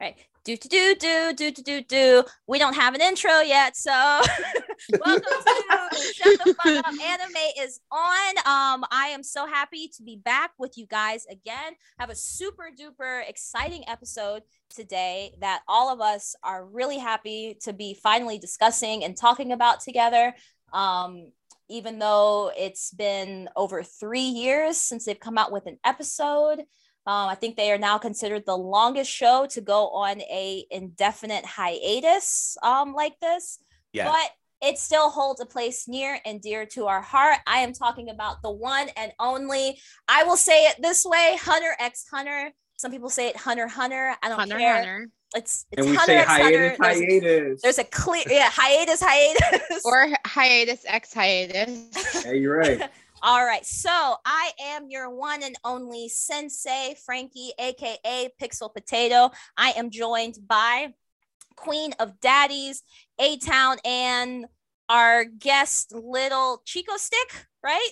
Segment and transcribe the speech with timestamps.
[0.00, 0.16] Right.
[0.44, 2.24] Do do do do do do do do.
[2.46, 3.90] We don't have an intro yet, so
[4.98, 6.86] welcome to Shut the Fuck Up.
[6.86, 8.38] Anime is on.
[8.38, 11.74] Um, I am so happy to be back with you guys again.
[11.98, 17.74] Have a super duper exciting episode today that all of us are really happy to
[17.74, 20.32] be finally discussing and talking about together.
[20.72, 21.30] Um,
[21.68, 26.64] even though it's been over three years since they've come out with an episode.
[27.10, 31.44] Um, I think they are now considered the longest show to go on a indefinite
[31.44, 33.58] hiatus um, like this.
[33.92, 34.12] Yeah.
[34.12, 34.30] But
[34.68, 37.38] it still holds a place near and dear to our heart.
[37.48, 39.80] I am talking about the one and only.
[40.06, 42.52] I will say it this way: Hunter x Hunter.
[42.76, 44.14] Some people say it Hunter Hunter.
[44.22, 44.76] I don't Hunter care.
[44.76, 45.08] Hunter.
[45.34, 46.76] It's it's And we Hunter say x Hunter.
[46.78, 47.62] hiatus, There's, hiatus.
[47.62, 49.84] there's a clear yeah hiatus hiatus.
[49.84, 52.24] Or hiatus x hiatus.
[52.24, 52.88] Yeah, you're right.
[53.22, 53.90] All right, so
[54.24, 59.30] I am your one and only sensei, Frankie, aka Pixel Potato.
[59.58, 60.94] I am joined by
[61.54, 62.82] Queen of Daddies,
[63.18, 64.46] A Town, and
[64.88, 67.90] our guest, Little Chico Stick, right?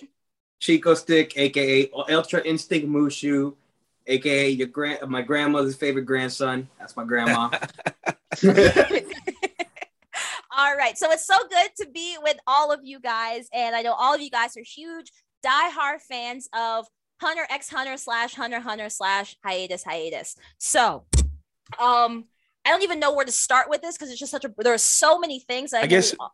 [0.59, 3.53] Chico Stick, aka Ultra Instinct Mushu,
[4.07, 6.67] aka your grand my grandmother's favorite grandson.
[6.79, 7.51] That's my grandma.
[10.59, 13.81] All right, so it's so good to be with all of you guys, and I
[13.81, 15.09] know all of you guys are huge
[15.41, 16.85] diehard fans of
[17.21, 20.35] Hunter x Hunter slash Hunter Hunter slash hiatus hiatus.
[20.57, 21.05] So,
[21.79, 22.25] um,
[22.65, 24.73] I don't even know where to start with this because it's just such a there
[24.73, 25.71] are so many things.
[25.71, 26.29] That I guess- All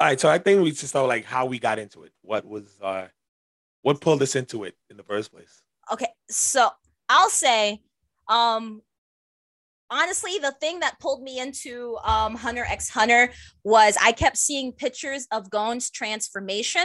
[0.00, 2.10] right, so I think we should start like how we got into it.
[2.22, 3.06] What was uh
[3.82, 5.62] what pulled us into it in the first place?
[5.92, 6.68] okay, so
[7.08, 7.80] I'll say,
[8.26, 8.82] um,
[9.90, 13.32] honestly, the thing that pulled me into um Hunter x Hunter
[13.64, 16.84] was I kept seeing pictures of Gon's transformation,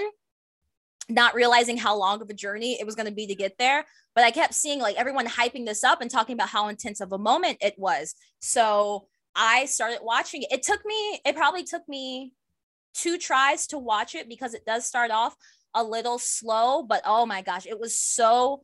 [1.09, 3.85] not realizing how long of a journey it was going to be to get there.
[4.15, 7.11] But I kept seeing like everyone hyping this up and talking about how intense of
[7.11, 8.15] a moment it was.
[8.39, 10.51] So I started watching it.
[10.51, 12.33] It took me, it probably took me
[12.93, 15.35] two tries to watch it because it does start off
[15.73, 18.63] a little slow, but oh my gosh, it was so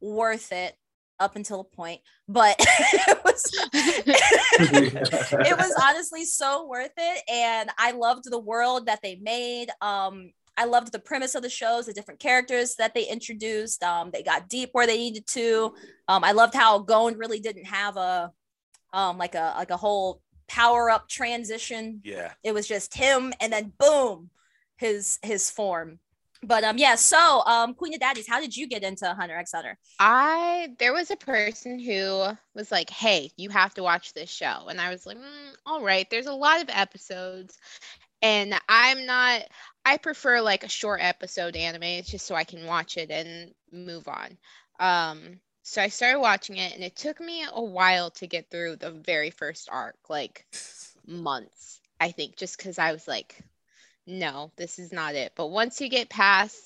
[0.00, 0.76] worth it
[1.20, 2.00] up until a point.
[2.28, 3.50] But it was
[4.54, 10.30] it was honestly so worth it and i loved the world that they made um
[10.56, 14.22] i loved the premise of the shows the different characters that they introduced um they
[14.22, 15.74] got deep where they needed to
[16.08, 18.32] um i loved how Gon really didn't have a
[18.92, 22.32] um like a like a whole power up transition Yeah.
[22.42, 24.30] it was just him and then boom
[24.76, 25.98] his his form
[26.46, 29.52] but um yeah so um queen of daddies how did you get into hunter x
[29.52, 34.30] hunter I there was a person who was like, "Hey, you have to watch this
[34.30, 37.58] show," and I was like, mm, "All right." There's a lot of episodes,
[38.22, 39.42] and I'm not.
[39.84, 43.54] I prefer like a short episode anime, it's just so I can watch it and
[43.72, 44.38] move on.
[44.80, 48.76] Um, so I started watching it, and it took me a while to get through
[48.76, 50.46] the very first arc, like
[51.06, 53.42] months, I think, just because I was like,
[54.06, 55.32] no, this is not it.
[55.36, 56.58] But once you get past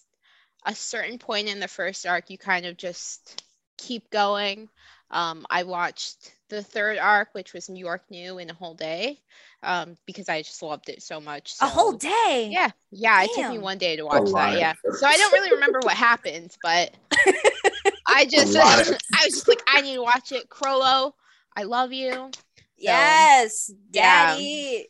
[0.65, 3.43] a certain point in the first arc, you kind of just
[3.76, 4.69] keep going.
[5.10, 9.21] Um, I watched the third arc, which was New York New, in a whole day
[9.62, 11.54] um, because I just loved it so much.
[11.60, 13.22] a whole day Yeah, yeah.
[13.22, 14.55] It took me one day to watch that.
[14.55, 14.75] of Yeah.
[14.93, 16.94] So I don't really remember what happens, but
[18.06, 18.99] I just, I was
[19.31, 20.49] just like, I need to watch it.
[20.49, 21.12] Chrollo,
[21.56, 22.31] I love you,
[22.76, 24.37] yes yeah.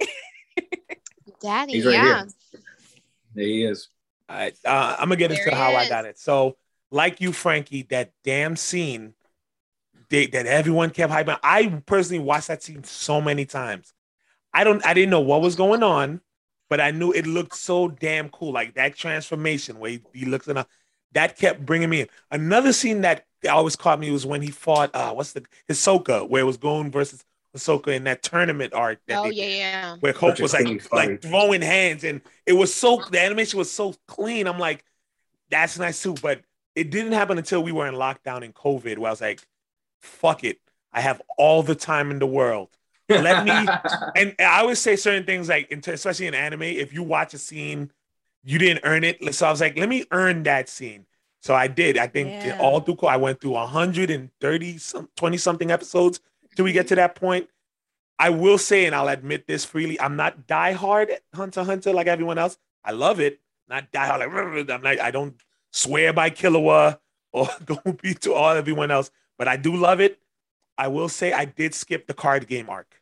[1.40, 1.72] daddy Daddy.
[1.72, 2.16] He's right yeah.
[2.16, 2.28] here.
[3.34, 3.88] There he is.
[4.28, 4.56] All right.
[4.64, 6.18] Uh, I'm gonna get There into he how I got it.
[6.18, 6.56] So,
[6.90, 9.14] like you, Frankie, that damn scene
[10.10, 11.38] they, that everyone kept hyping.
[11.42, 13.92] I personally watched that scene so many times.
[14.52, 16.20] I don't I didn't know what was going on,
[16.70, 18.52] but I knew it looked so damn cool.
[18.52, 20.66] Like that transformation where he, he looks in a
[21.12, 22.08] that kept bringing me in.
[22.30, 26.42] Another scene that always caught me was when he fought uh what's the Hisoka, where
[26.42, 27.24] it was going versus
[27.58, 29.00] Hisoka in that tournament arc.
[29.06, 29.96] That Oh they yeah, yeah.
[30.00, 33.58] where Hope Such was like clean like throwing hands, and it was so the animation
[33.58, 34.46] was so clean.
[34.46, 34.84] I'm like,
[35.50, 36.42] that's nice too, but
[36.74, 39.40] it didn't happen until we were in lockdown in COVID, where I was like,
[40.00, 40.60] fuck it,
[40.92, 42.68] I have all the time in the world.
[43.08, 43.68] Let me-
[44.16, 47.90] And I always say certain things like, especially in anime, if you watch a scene,
[48.44, 49.34] you didn't earn it.
[49.34, 51.06] So I was like, let me earn that scene.
[51.40, 51.98] So I did.
[51.98, 52.58] I think Yeah.
[52.60, 56.20] all through, I went through 130 some 20 something episodes
[56.54, 57.00] till we get to mm-hmm.
[57.00, 57.48] that point.
[58.18, 62.06] I will say, and I'll admit this freely, I'm not diehard at Hunter Hunter like
[62.06, 62.58] everyone else.
[62.84, 63.40] I love it.
[63.68, 65.34] Not diehard like I'm not, I don't
[65.72, 66.98] swear by Killua
[67.32, 70.18] or go be to all everyone else, but I do love it.
[70.76, 73.00] I will say I did skip the card game arc.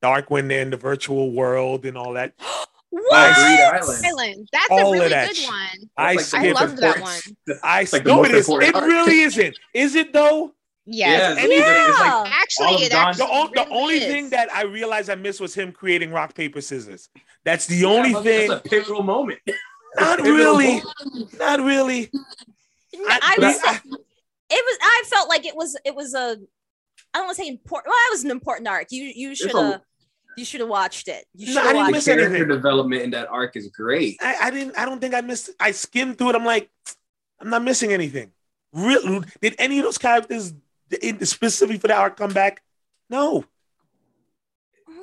[0.00, 2.34] The arc when they're in the virtual world and all that.
[2.90, 4.04] what Agreed Island.
[4.04, 4.48] Island.
[4.52, 5.48] That's All a really that good shit.
[5.48, 5.90] one.
[5.96, 6.80] I That's I skipped loved it.
[6.80, 7.58] that one.
[7.62, 8.48] I like the no, it is.
[8.48, 9.58] It really isn't.
[9.72, 10.54] Is it though?
[10.84, 11.36] Yes.
[11.36, 11.88] Yeah, And it's, Yeah.
[11.90, 14.04] it's like actually, it Don's- The, actually o- the only is.
[14.04, 17.08] thing that I realized I missed was him creating rock paper scissors.
[17.44, 18.50] That's the Yeah, only thing.
[18.52, 19.40] It's a pivotal moment.
[19.96, 20.82] Not really.
[20.82, 21.38] moment.
[21.38, 22.10] Not really.
[23.08, 23.58] I- I was.
[23.64, 23.80] I-
[24.54, 24.78] It was.
[24.82, 25.76] I felt like it was.
[25.84, 26.36] It was a.
[27.14, 27.90] I don't want to say important.
[27.90, 28.88] Well, it was an important arc.
[28.90, 29.80] You you should have.
[30.36, 31.26] You should have watched it.
[31.34, 32.04] You No, should I have didn't watched miss.
[32.06, 32.48] Character anything.
[32.48, 34.16] development in that arc is great.
[34.20, 34.76] I, I didn't.
[34.78, 35.50] I don't think I missed.
[35.60, 36.34] I skimmed through it.
[36.36, 36.70] I'm like,
[37.40, 38.32] I'm not missing anything.
[38.72, 39.22] Real?
[39.42, 40.54] Did any of those characters
[41.00, 42.62] in, specifically for the arc come back?
[43.08, 43.44] No.
[44.88, 44.94] Mm,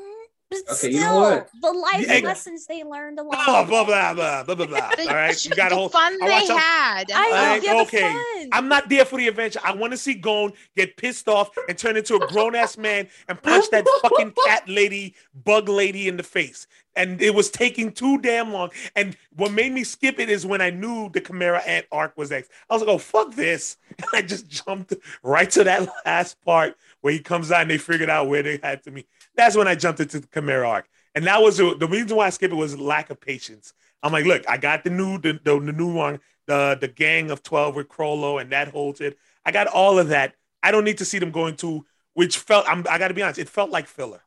[0.50, 1.50] But Okay, still, you know what?
[1.62, 2.28] the life Yeah.
[2.28, 3.32] lessons they learned along.
[3.46, 4.92] Blah the blah blah blah blah blah blah.
[5.08, 5.90] All right, you got a whole.
[5.90, 7.12] fun I they watched had.
[7.12, 8.50] I Like, yeah, the okay, fun.
[8.52, 9.60] I'm not there for the adventure.
[9.64, 13.08] I want to see Gon get pissed off and turn into a grown ass man
[13.28, 16.66] and punch that fucking cat lady, bug lady in the face.
[17.00, 18.72] And it was taking too damn long.
[18.94, 22.30] And what made me skip it is when I knew the Chimera Ant arc was
[22.30, 22.52] next.
[22.70, 23.78] I was like, oh, fuck this.
[24.00, 24.94] And I just jumped
[25.24, 28.60] right to that last part where he comes out and they figured out where they
[28.62, 29.08] had to meet.
[29.36, 30.90] That's when I jumped into the Chimera arc.
[31.16, 33.74] And that was the reason why I skipped it was lack of patience.
[34.04, 37.32] I'm like, look, I got the new the, the, the new one, the the gang
[37.32, 39.18] of 12 with Chrollo and that holds it.
[39.46, 40.36] I got all of that.
[40.62, 43.40] I don't need to see them going to which felt I'm I gotta be honest,
[43.40, 44.22] it felt like filler.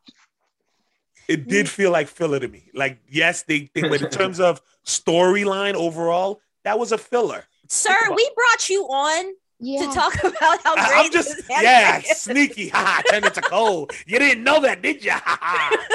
[1.28, 1.48] It mm.
[1.48, 2.70] did feel like filler to me.
[2.74, 7.44] Like, yes, they, they but in terms of storyline overall, that was a filler.
[7.68, 9.86] Sir, we brought you on yeah.
[9.86, 12.18] to talk about how great I- I'm just this yeah, is.
[12.18, 12.68] sneaky.
[12.68, 13.92] Ha ha, turned into cold.
[14.06, 15.12] You didn't know that, did you?
[15.12, 15.86] Ha ha.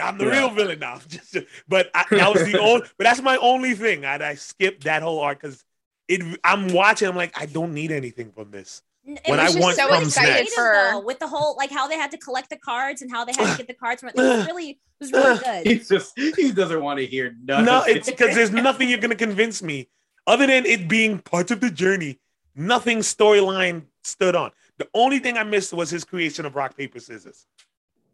[0.00, 0.30] I'm the Yeah.
[0.30, 1.00] real villain now.
[1.08, 1.36] Just,
[1.66, 2.86] but I, that was the only.
[2.96, 4.04] But that's my only thing.
[4.04, 5.64] I, I skipped that whole arc because
[6.06, 6.38] it.
[6.44, 7.08] I'm watching.
[7.08, 8.82] I'm like, I don't need anything from this.
[9.08, 10.54] N- When it I was just want so comes excited next.
[10.54, 13.24] for For- with the whole like how they had to collect the cards and how
[13.24, 14.16] they had to get the cards from it.
[14.16, 15.66] It was really it was really good.
[15.66, 17.64] He's just he doesn't want to hear nothing.
[17.64, 19.88] No, it's because there's nothing you're gonna convince me
[20.26, 22.20] other than it being part of the journey.
[22.54, 24.50] Nothing storyline stood on.
[24.78, 27.46] The only thing I missed was his creation of rock paper scissors,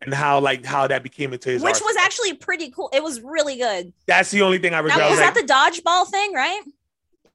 [0.03, 1.63] and how like how that became into his.
[1.63, 1.85] Which arc.
[1.85, 2.91] was actually pretty cool.
[2.93, 3.93] It was really good.
[4.07, 4.99] that's the only thing I regret.
[4.99, 6.61] Now, was was that like, the dodgeball thing, right?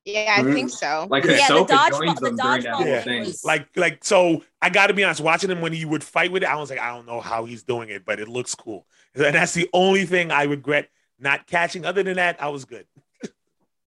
[0.05, 1.07] Yeah, I think so.
[1.09, 3.01] like Yeah, the Hisoka dodgeball- joins the them during that dodgeball Yeah.
[3.01, 3.19] thing.
[3.21, 4.43] was- like like so.
[4.61, 5.21] I got to be honest.
[5.21, 7.45] Watching him when he would fight with it, I was like, I don't know how
[7.45, 8.85] he's doing it, but it looks cool.
[9.15, 11.85] And that's the only thing I regret not catching.
[11.85, 12.85] Other than that, I was good.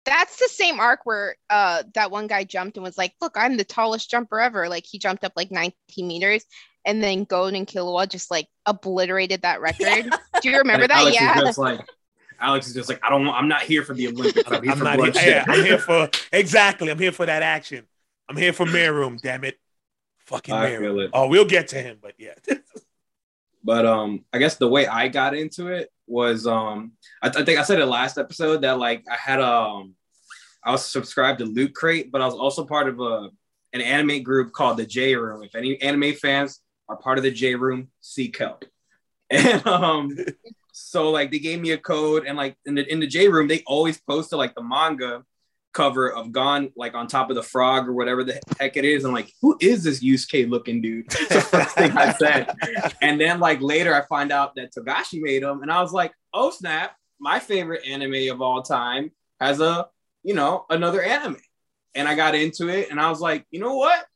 [0.05, 3.57] That's the same arc where uh that one guy jumped and was like, "Look, I'm
[3.57, 5.75] the tallest jumper ever." Like he jumped up like 19
[6.09, 6.45] meters,
[6.85, 10.11] and then Gon and Killua just like obliterated that record.
[10.43, 10.99] Do you remember And that?
[10.99, 11.37] Alex yeah.
[11.39, 11.81] is just like
[12.43, 13.39] Alex is just like I don't want.
[13.39, 14.51] I'm not here for the Olympics.
[14.51, 15.31] I'm, I'm, here I'm for not here.
[15.31, 16.91] Yeah, I'm here for exactly.
[16.91, 17.87] I'm here for that action.
[18.29, 19.21] I'm here for Meruem.
[19.21, 19.59] Damn it,
[20.19, 21.01] fucking I Mayor feel Room.
[21.01, 21.11] it.
[21.13, 22.35] Oh, we'll get to him, but yeah.
[23.65, 26.93] But um, I guess the way I got into it was um,
[27.23, 29.95] I, I think I said it last episode that like I had um,
[30.65, 33.31] I was subscribed to Loot Crate, but I was also part of a
[33.73, 35.43] an anime group called the J Room.
[35.43, 38.65] If any anime fans are part of the J Room, seek help.
[39.31, 40.19] And um,
[40.73, 43.47] so like they gave me a code, and like in the in the J Room,
[43.49, 45.25] they always posted like the manga
[45.73, 49.05] cover of Gon like on top of the frog or whatever the heck it is.
[49.05, 51.07] I'm like, who is this Yusuke looking dude?
[51.29, 52.55] The first thing I said.
[53.01, 56.13] And then like later I find out that Togashi made him and I was like,
[56.35, 59.89] oh snap, my favorite anime of all time has a
[60.23, 61.41] you know another anime.
[61.95, 64.07] And I got into it, and I was like, you know what?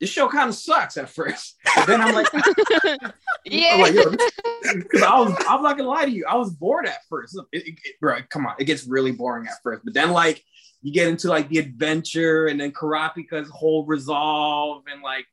[0.00, 1.56] This show kind of sucks at first.
[1.76, 2.26] But then I'm like,
[3.44, 3.70] yeah.
[3.74, 6.98] I'm like, because I was, I'm not gonna lie to you, I was bored at
[7.08, 7.38] first.
[7.52, 10.42] It, it, it- bro, come on, it gets really boring at first, but then like
[10.82, 15.24] you get into like the adventure, and then Kurapika's whole resolve, and like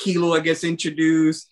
[0.00, 1.48] Killua gets introduced,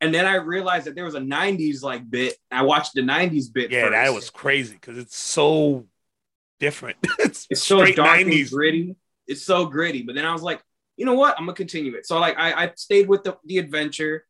[0.00, 2.36] and then I realized that there was a '90s like bit.
[2.52, 3.70] I watched the '90s bit.
[3.72, 5.86] yeah, that was crazy because it's so
[6.60, 6.98] different.
[7.18, 8.52] it's, It's so straight dark and 90s.
[8.52, 8.94] gritty.
[9.26, 10.02] It's so gritty.
[10.02, 10.62] But then I was like,
[10.96, 11.34] you know what?
[11.38, 12.06] I'm gonna continue it.
[12.06, 14.24] So like I, I stayed with the, the adventure.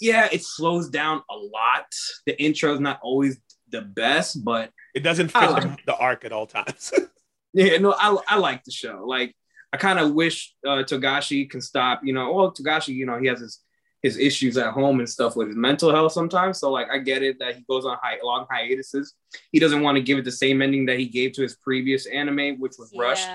[0.00, 1.86] Yeah, it slows down a lot.
[2.26, 3.38] The intro is not always
[3.70, 6.92] the best, but It doesn't I fit like the, the arc at all times.
[7.52, 9.04] yeah, no, I, I like the show.
[9.06, 9.34] Like
[9.72, 12.00] I kind of wish uh, Togashi can stop.
[12.02, 13.60] You know, well, Togashi, you know, he has his
[14.02, 16.58] his issues at home and stuff with his mental health sometimes.
[16.58, 19.14] So like I get it that he goes on hi- long hiatuses.
[19.52, 22.06] He doesn't want to give it the same ending that he gave to his previous
[22.06, 23.28] anime, which was rushed.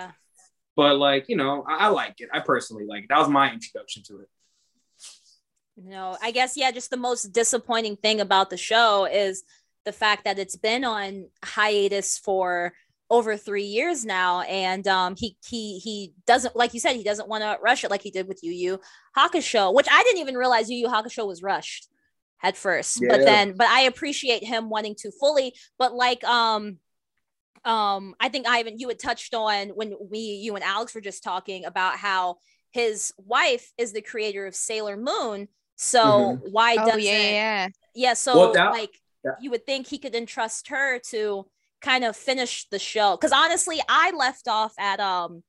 [0.78, 0.84] Yeah.
[0.84, 2.30] But like, you know, I, I like it.
[2.34, 3.10] I personally like it.
[3.10, 4.30] That was my introduction to it.
[5.78, 6.72] No, I guess yeah.
[6.72, 9.44] Just the most disappointing thing about the show is
[9.84, 12.74] the fact that it's been on hiatus for
[13.10, 17.28] over three years now, and um, he he he doesn't like you said he doesn't
[17.28, 18.80] want to rush it like he did with Yu Yu
[19.18, 21.90] Hakusho, which I didn't even realize Yu Yu Hakusho was rushed
[22.42, 26.78] at first, but then but I appreciate him wanting to fully, but like um
[27.66, 31.24] um I think Ivan you had touched on when we you and Alex were just
[31.24, 32.38] talking about how
[32.72, 35.48] his wife is the creator of Sailor Moon.
[35.76, 36.52] So Mhm.
[36.52, 37.68] why Oh doesn't yeah, yeah.
[37.94, 38.94] yeah, so Well, that- like
[39.24, 39.32] yeah.
[39.42, 41.46] you would think he could entrust her to
[41.82, 43.18] kind of finish the show.
[43.18, 45.44] Cause honestly, I left off at um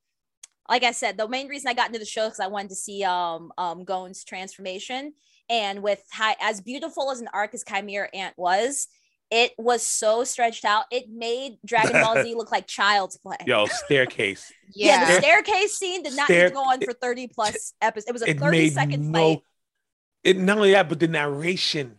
[0.69, 2.75] like I said, the main reason I got into the show because I wanted to
[2.77, 5.15] see um um Gon's transformation.
[5.49, 8.89] And with how as beautiful as an arc as Chimera Ant was,
[9.31, 10.85] it was so stretched out.
[10.91, 13.37] It made Dragon Ball Z look like child's play.
[13.47, 14.53] Yo, staircase.
[14.75, 18.09] Yeah, the staircase scene did not Stair- need to go on for 30 plus episodes.
[18.09, 19.43] It was a it 30 made second no fight.
[20.25, 21.99] it not only that but the narration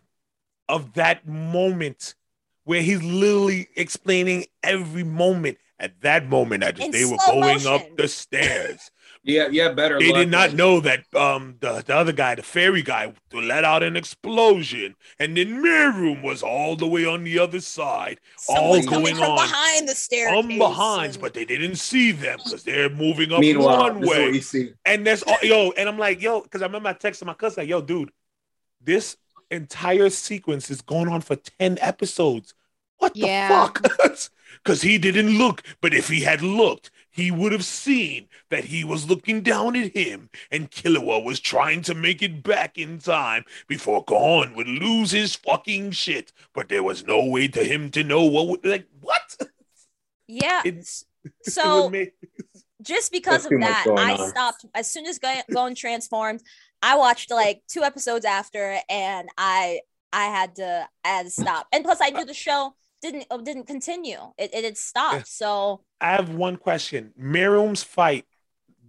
[0.69, 2.13] of that moment
[2.65, 7.71] where he's literally explaining every moment at that moment as In they were going motion.
[7.73, 8.91] up the stairs
[9.27, 9.99] Yeah, yeah, better.
[9.99, 13.65] they luck did not know that um the, the other guy the fairy guy let
[13.65, 18.87] out an explosion and then Meruem was all the way on the other side Someone's
[18.87, 20.33] all going from on behind the staircase.
[20.45, 24.03] from behind and- but they didn't see them because they're moving up Meanwhile, one this
[24.03, 24.73] is way what you see.
[24.85, 27.63] and that's all, yo, and I'm like, yo, because I remember I texted my cousin,
[27.63, 28.11] like, yo, dude,
[28.81, 29.17] this
[29.51, 32.53] entire sequence is going on for 10 episodes.
[32.99, 33.81] What the fuck?
[34.63, 38.83] Because he didn't look, but if he had looked, he would have seen that he
[38.85, 43.43] was looking down at him, and Killua was trying to make it back in time
[43.67, 46.31] before Gon would lose his fucking shit.
[46.53, 49.35] But there was no way to him to know what would, like, what?
[50.27, 50.61] yeah.
[50.63, 51.03] It- s-
[51.45, 52.13] It so make-
[52.81, 54.29] just because There's of that, I on.
[54.29, 56.41] stopped as soon as Go- Gon transformed.
[56.81, 59.81] I watched like two episodes after, and I
[60.13, 61.67] I had to I had to stop.
[61.73, 64.19] And plus, I knew the show didn't uh, didn't continue.
[64.37, 65.27] It it had stopped.
[65.27, 67.13] So I have one question.
[67.19, 68.25] Meruem's fight,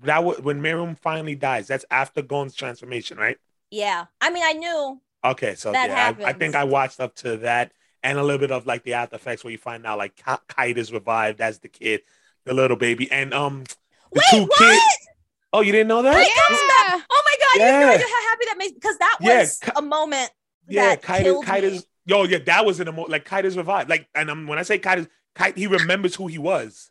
[0.03, 1.67] that was when Meruem finally dies.
[1.67, 3.39] That's after Gon's transformation, right?
[3.71, 5.01] yeah, I mean, I knew.
[5.25, 7.73] Okay, so That yeah, I, I think I watched up to that
[8.03, 10.45] and a little bit of like the after effects where you find out like Ki-
[10.49, 12.03] Kite is revived as the kid,
[12.45, 13.65] the little baby, and um
[14.13, 14.59] the Wait, two what?
[14.59, 15.09] kids.
[15.53, 16.15] Oh, you didn't know that?
[16.15, 17.07] Kite comes back.
[17.11, 17.55] Oh my god!
[17.57, 17.95] You have no Yeah.
[17.95, 20.31] idea how happy that makes because that was Ki- a moment.
[20.69, 21.69] Yeah, that Kite Kite me.
[21.71, 23.89] is yo, yeah, that was an a mo- like Kite is revived.
[23.89, 26.91] Like, and um, when I say Kite is Kite, he remembers who he was.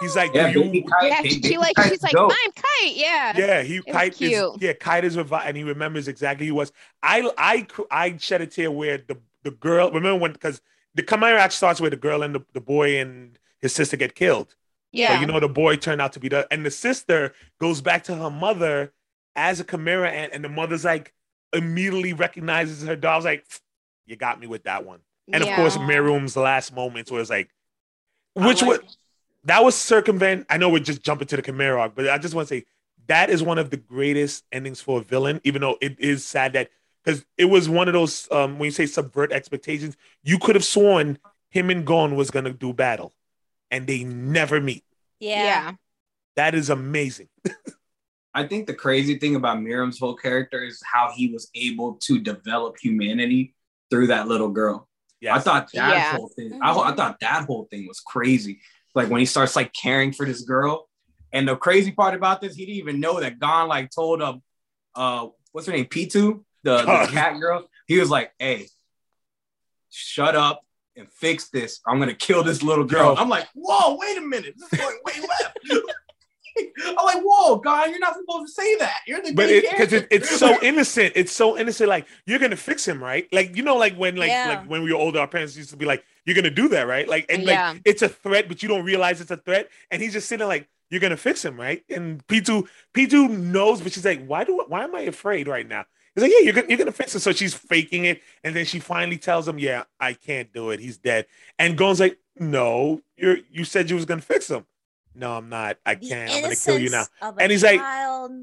[0.00, 2.32] He's like, Yeah, you, baby kite, Yeah, baby she like kite's she's like, dope.
[2.32, 3.32] I'm kite, yeah.
[3.36, 6.56] Yeah, he was kite is yeah, kite is revived, and he remembers exactly who he
[6.56, 6.72] was.
[7.02, 10.62] I I cr- I shed a tear where the the girl remember when because
[10.94, 14.14] the Chimera Ant starts where the girl and the, the boy and his sister get
[14.14, 14.54] killed.
[14.92, 15.14] Yeah.
[15.14, 18.04] But you know the boy turned out to be the and the sister goes back
[18.04, 18.92] to her mother
[19.36, 21.12] as a Chimera and, and the mother's like
[21.52, 23.12] immediately recognizes her daughter.
[23.12, 23.44] I was like,
[24.10, 25.00] you got me with that one.
[25.32, 27.50] And of course, Meruem's last moments was like,
[28.34, 28.80] which I was
[29.44, 30.46] that was circumvent.
[30.50, 32.64] I know we're just jumping to the Chimera arc, but I just want to say
[33.06, 36.52] that is one of the greatest endings for a villain, even though it is sad
[36.54, 36.70] that
[37.04, 40.64] because it was one of those um, when you say subvert expectations, you could have
[40.64, 41.18] sworn
[41.50, 43.12] him and Gon was gonna do battle,
[43.70, 44.84] and they never meet.
[45.20, 45.44] Yeah.
[45.44, 45.72] yeah.
[46.36, 47.28] That is amazing.
[48.34, 52.20] I think the crazy thing about Meruem's whole character is how he was able to
[52.20, 53.54] develop humanity
[53.90, 54.88] through that little girl.
[55.20, 55.36] Yes.
[55.36, 56.16] I thought that Yeah.
[56.16, 56.58] whole thing.
[56.62, 58.60] I, I thought that whole thing was crazy.
[58.94, 60.88] Like when he starts like caring for this girl,
[61.32, 64.42] and the crazy part about this, he didn't even know that Gon like told him,
[64.94, 67.68] uh, what's her name, P2, the, the cat girl.
[67.86, 68.66] He was like, "Hey,
[69.90, 70.62] shut up
[70.96, 71.80] and fix this.
[71.86, 73.20] I'm gonna kill this little girl." Yo.
[73.20, 75.58] I'm like, "Whoa, wait a minute, this is going way left."
[76.86, 78.98] I'm like, "Whoa, Gon, you're not supposed to say that.
[79.06, 81.12] You're the but main it because it, it's so innocent.
[81.16, 81.88] It's so innocent.
[81.88, 83.28] Like you're gonna fix him, right?
[83.32, 84.48] Like you know, like when like Yeah.
[84.48, 86.86] like when we were older, our parents used to be like, "You're gonna do that,
[86.86, 87.70] right?" Like and Yeah.
[87.72, 90.40] like it's a threat, but you don't realize it's a threat, and he's just sitting
[90.40, 94.04] there like, "You're gonna fix him, right?" And P two P two knows, but she's
[94.04, 96.78] like, "Why do why am I afraid right now?" He's like, "Yeah, you're gonna you're
[96.78, 100.14] gonna fix it." So she's faking it, and then she finally tells him, "Yeah, I
[100.14, 100.80] can't do it.
[100.80, 101.26] He's dead."
[101.58, 104.66] And Gon's like, "No, you're you said you was gonna fix him."
[105.14, 105.78] No, I'm not.
[105.84, 106.30] I can't.
[106.30, 106.98] I'm gonna kill you now.
[106.98, 107.80] innocence of a And he's like.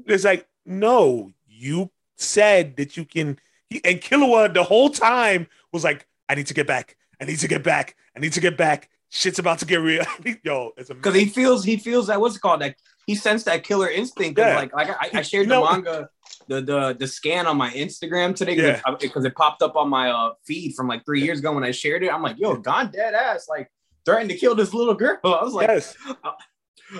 [0.06, 3.38] It's like, no, you said that you can.
[3.70, 6.96] He, and Killua the whole time was like, I need to get back.
[7.20, 7.96] I need to get back.
[8.16, 8.88] I need to get back.
[9.10, 10.04] Shit's about to get real.
[10.42, 13.64] Yo, it's because he feels he feels that what's it called that he sensed that
[13.64, 14.38] killer instinct.
[14.38, 14.54] Yeah.
[14.56, 15.64] Like like I, I shared No.
[15.66, 16.10] the manga,
[16.46, 18.82] the the the scan on my Instagram today Yeah.
[19.00, 21.70] because it popped up on my uh, feed from like three years ago when I
[21.70, 22.12] shared it.
[22.12, 23.70] I'm like, yo, Gon dead ass, like
[24.04, 25.18] threatened to kill this little girl.
[25.24, 25.96] I was like, yes.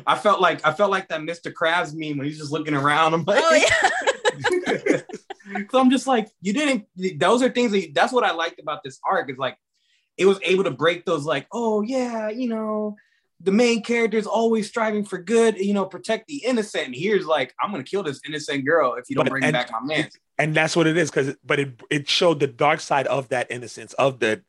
[0.07, 1.53] I felt like I felt like that Mr.
[1.53, 3.15] Krabs meme when he's just looking around.
[3.15, 5.01] I'm like, Oh yeah.
[5.71, 6.87] so I'm just like, you didn't.
[7.19, 9.57] Those are things that that's what I liked about this arc is like,
[10.17, 12.97] it was able to break those like, oh yeah, you know,
[13.41, 16.87] the main character is always striving for good, you know, protect the innocent.
[16.87, 19.53] And here's like, I'm gonna kill this innocent girl if you don't But- bring and-
[19.53, 20.09] back my man.
[20.41, 21.11] And that's what it is.
[21.11, 24.43] Cause but it it showed the dark side of that innocence of the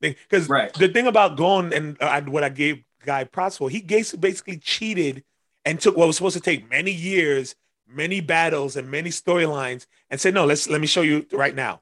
[0.00, 0.16] thing.
[0.28, 0.72] Because Right.
[0.74, 5.24] the thing about Gon and uh, what I gave Guy props for, he basically cheated
[5.64, 7.54] and took what was supposed to take many years
[7.88, 11.80] many battles and many storylines and said, no, let's let me show you right now.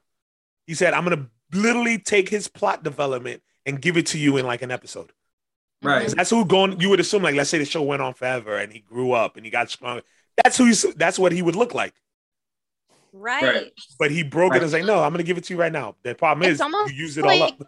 [0.67, 4.45] He said, I'm gonna literally take his plot development and give it to you in
[4.45, 5.11] like an episode.
[5.81, 6.07] Right.
[6.07, 6.79] That's who going.
[6.79, 9.35] You would assume, like, let's say the show went on forever and he grew up
[9.35, 10.01] and he got stronger.
[10.43, 10.65] That's who.
[10.65, 11.93] He's, that's what he would look like.
[13.13, 13.43] Right.
[13.43, 13.71] Right.
[13.99, 15.71] But he broke it and was like, no, I'm gonna give it to you right
[15.71, 15.95] now.
[16.03, 17.61] The problem It's is you use it all up.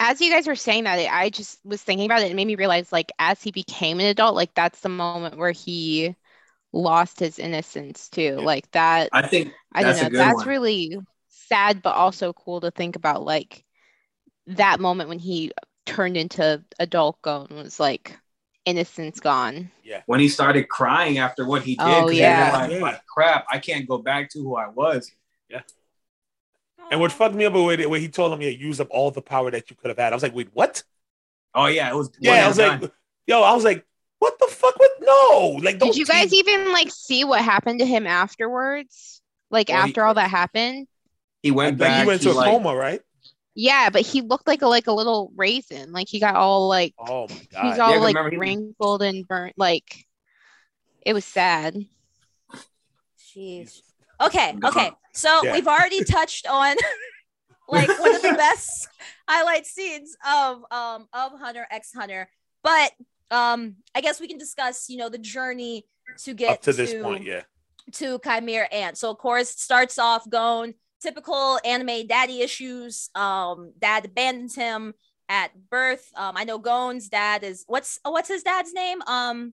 [0.00, 2.30] As you guys were saying that, I just was thinking about it.
[2.30, 5.52] It made me realize, like, as he became an adult, like that's the moment where
[5.52, 6.16] he
[6.72, 8.36] lost his innocence too.
[8.38, 8.44] Yeah.
[8.44, 9.10] Like that.
[9.12, 10.10] I think I don't That's a know.
[10.10, 10.48] good That's one.
[10.48, 13.24] really sad, but also cool to think about.
[13.24, 13.64] Like
[14.48, 15.52] that moment when he
[15.86, 18.18] turned into adult Gon was like
[18.64, 19.70] innocence gone.
[19.84, 20.02] Yeah.
[20.06, 22.52] When he started crying after what he did, Oh, 'cause he yeah.
[22.52, 25.10] was like, like, crap, I can't go back to who I was.
[26.90, 29.22] And what fucked me up was where he told him, "Yeah, use up all the
[29.22, 30.82] power that you could have had." I was like, "Wait, what?"
[31.54, 32.10] Oh yeah, it was.
[32.20, 32.82] Yeah, I was like,
[33.26, 33.86] "Yo," I was like,
[34.18, 34.76] "What the fuck?
[34.78, 34.90] What?
[35.00, 39.22] No!" Like, Did you guys tease- even like see what happened to him afterwards?
[39.50, 40.88] Like Well, he- after all that happened?
[41.42, 42.00] he went Like, back.
[42.02, 43.00] he went to a like, coma, right?
[43.54, 45.92] Yeah, but he looked like a like a little raisin.
[45.92, 49.02] Like he got all like Oh my god, he's all Yeah, 'cause like remember wrinkled
[49.02, 49.54] and burnt.
[49.56, 50.06] Like
[51.06, 51.76] it was sad.
[53.34, 53.80] Jeez.
[54.20, 54.90] Okay, okay.
[55.12, 55.52] So Yeah.
[55.52, 56.76] we've already touched on
[57.68, 58.88] like one of the best
[59.28, 62.28] highlight scenes of um of Hunter x Hunter,
[62.62, 62.92] but
[63.30, 65.86] um I guess we can discuss you know the journey
[66.24, 67.42] to get Up to this point, yeah.
[67.92, 68.98] to Chimera Ant.
[68.98, 73.10] So of course it starts off going typical anime daddy issues.
[73.14, 74.94] Um, dad abandons him
[75.28, 76.10] at birth.
[76.16, 79.00] Um, I know Gon's dad is what's what's his dad's name?
[79.06, 79.52] Um,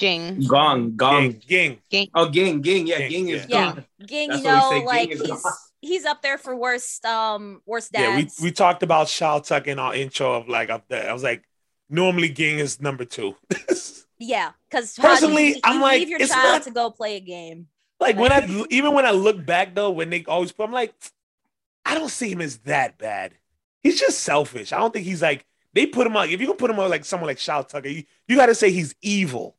[0.00, 0.40] Jing.
[0.46, 1.32] Gong, gong.
[1.46, 2.08] Ging, ging.
[2.14, 2.86] Oh, Ging, Ging.
[2.86, 3.74] Yeah, Ging, Ging is yeah.
[3.74, 3.84] gone.
[4.06, 4.28] Ging.
[4.30, 5.52] That's you know, say, like is he's gone.
[5.80, 9.78] he's up there for worst um worst Yeah, we, we talked about Shao Tuck in
[9.78, 11.08] our intro of like up there.
[11.08, 11.44] I was like,
[11.88, 13.36] normally Ging is number two.
[14.18, 17.16] yeah, because Personally, you, I'm you like, leave your it's child not- to go play
[17.16, 17.68] a game.
[18.00, 20.94] like when I even when I look back though, when they always put, I'm like,
[21.84, 23.34] I don't see him as that bad.
[23.82, 24.72] He's just selfish.
[24.72, 26.28] I don't think he's like they put him out.
[26.28, 28.54] If you can put him out like someone like Shou Tucker, you, you got to
[28.54, 29.56] say he's evil.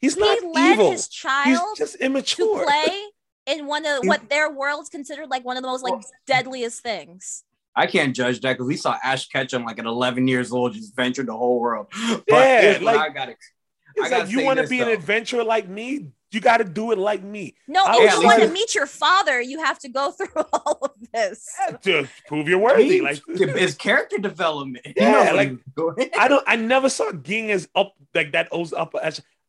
[0.00, 0.90] He's He not led evil.
[0.92, 2.64] his He's child just to immature.
[2.64, 3.02] play
[3.46, 6.82] in one of what their world's considered like one of the most like Well- deadliest
[6.82, 7.44] things.
[7.74, 10.96] I can't judge that because we saw Ash Ketchum like at 11 years old just
[10.96, 11.86] venture the whole world.
[12.08, 13.28] But Yeah, here's like- I got.
[13.28, 13.38] It's
[14.10, 16.92] gotta like you want to this, be an adventurer like me, you got to do
[16.92, 19.78] it like me No, I- if Yeah, you want to meet your father, you have
[19.80, 21.48] to go through all of this.
[21.82, 22.88] to prove you're worthy.
[22.88, 24.86] He- Like it's character development.
[24.86, 26.10] He Yeah, knows what like- he's doing.
[26.18, 26.44] I don't.
[26.46, 28.48] I never saw Ging as up like that.
[28.52, 28.94] O's up.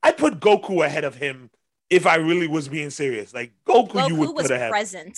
[0.04, 1.50] As, I put Goku ahead of him
[1.90, 3.34] if I really was being serious.
[3.34, 4.72] Like Goku, you would was put ahead.
[4.72, 5.18] present.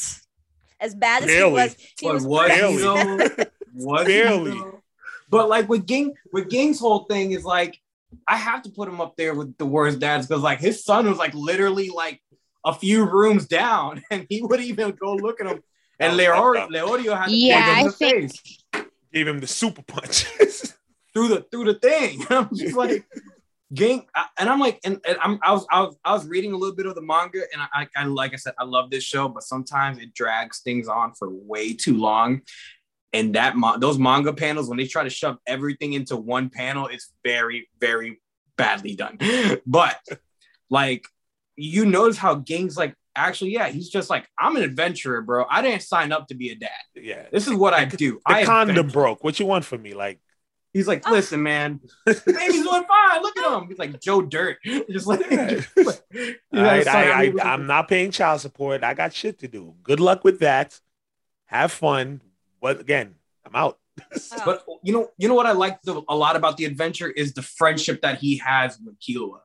[0.80, 1.50] As bad as Barely.
[1.50, 2.78] he was, he But was was he Barely.
[2.78, 3.46] though?
[3.74, 4.52] Was he Barely.
[4.52, 4.82] though?
[5.30, 7.80] But like with Ging, with Ging's whole thing is like,
[8.28, 11.08] I have to put him up there with the worst dads because like his son
[11.08, 12.20] was like literally like
[12.66, 15.64] a few rooms down, and he would even go look at him.
[16.00, 19.28] And That was Leor- Leorio had to Yeah, him in I the think- face Gave
[19.28, 20.24] him the super punch.
[21.14, 22.26] through the through the thing.
[22.30, 23.06] I'm just like.
[23.74, 26.52] Ging, I- and I'm like, and, and I'm, I was, I was, I was reading
[26.54, 29.04] a little bit of the manga, and I, I, like I said, I love this
[29.04, 32.42] show, but sometimes it drags things on for way too long.
[33.14, 37.12] And that, those manga panels, when they try to shove everything into one panel, it's
[37.26, 38.22] very, very
[38.58, 39.18] badly done.
[39.66, 39.98] But
[40.70, 41.06] like,
[41.58, 45.46] you notice how Gang's like, actually, yeah, he's just like, I'm an adventurer, bro.
[45.50, 46.70] I didn't sign up to be a dad.
[46.96, 47.24] yeah.
[47.32, 48.22] This is what I do.
[48.26, 48.94] The I condom adventure.
[48.94, 49.24] broke.
[49.24, 49.94] What you want from me?
[49.94, 50.20] Like,
[50.74, 51.12] He's like, oh.
[51.12, 53.22] listen, man, the baby's doing fine.
[53.22, 53.68] Look at him.
[53.68, 54.58] He's like Joe Dirt.
[54.90, 56.02] Just like, just like,
[56.54, 58.84] all right, son, I, I'm- I, I'm not paying child support.
[58.84, 59.76] I got shit to do.
[59.84, 60.80] Good luck with that.
[61.46, 62.22] Have fun.
[62.62, 63.80] But again, I'm out.
[64.00, 64.42] Oh.
[64.46, 67.34] But you know, you know what I like the, a lot about the adventure is
[67.34, 69.40] the friendship that he has with Killua.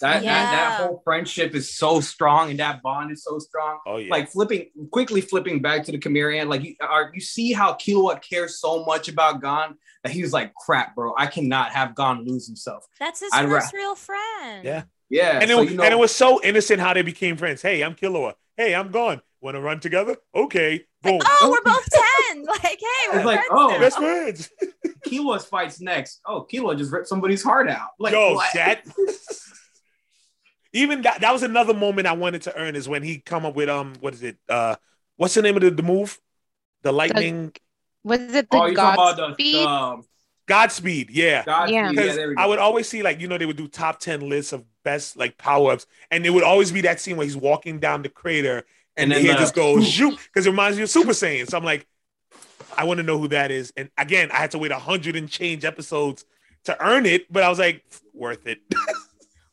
[0.00, 0.50] That, that Yeah.
[0.50, 3.80] that whole friendship is so strong, and that bond is so strong.
[3.86, 4.10] Oh yeah.
[4.10, 7.74] Like flipping quickly, flipping back to the Chimera Ant, like you are you see how
[7.74, 11.94] Killua cares so much about Gon that he was like, "Crap, bro, I cannot have
[11.94, 14.64] Gon lose himself." That's his I'd ra- real friend.
[14.64, 14.82] Yeah.
[15.10, 17.62] Yeah, and, it, so, you know, and it was so innocent how they became friends.
[17.62, 18.34] Hey, I'm Killua.
[18.58, 19.22] Hey, I'm Gon.
[19.40, 20.16] Want to run together?
[20.34, 20.84] Okay.
[21.02, 21.20] Boom.
[21.24, 22.44] Oh, we're both 10.
[22.44, 22.76] Like, hey,
[23.10, 23.78] we're It's like, friends oh, now.
[23.78, 24.50] Best friends.
[25.06, 26.20] Killua's fights next.
[26.26, 27.90] Oh, Killua just ripped somebody's heart out.
[27.98, 28.52] Like, Yo, what?
[28.54, 28.84] that
[30.72, 33.54] even that that was another moment I wanted to earn is when he come up
[33.54, 34.36] with um what is it?
[34.48, 34.76] Uh
[35.16, 36.18] what's the name of the, the move?
[36.82, 37.52] The lightning
[38.04, 39.54] Was it the oh, you talking about Godspeed?
[39.54, 40.04] the um,
[40.46, 41.44] Godspeed, yeah.
[41.44, 41.74] Godspeed?
[41.74, 41.82] Yeah.
[41.82, 42.42] Yeah, Because there we go.
[42.42, 45.16] I would always see like you know they would do top 10 lists of best
[45.16, 48.64] like power-ups and it would always be that scene where he's walking down the crater
[48.96, 51.10] and, And then then he the- just goes shoot because it reminds me of Super
[51.12, 51.48] Saiyan.
[51.48, 51.86] So I'm like,
[52.76, 53.72] I want to know who that is.
[53.76, 56.24] And again, I had to wait a hundred and change episodes
[56.64, 58.60] to earn it, but I was like, worth it.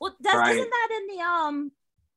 [0.06, 0.52] Well, that, Right.
[0.56, 1.72] isn't that in the um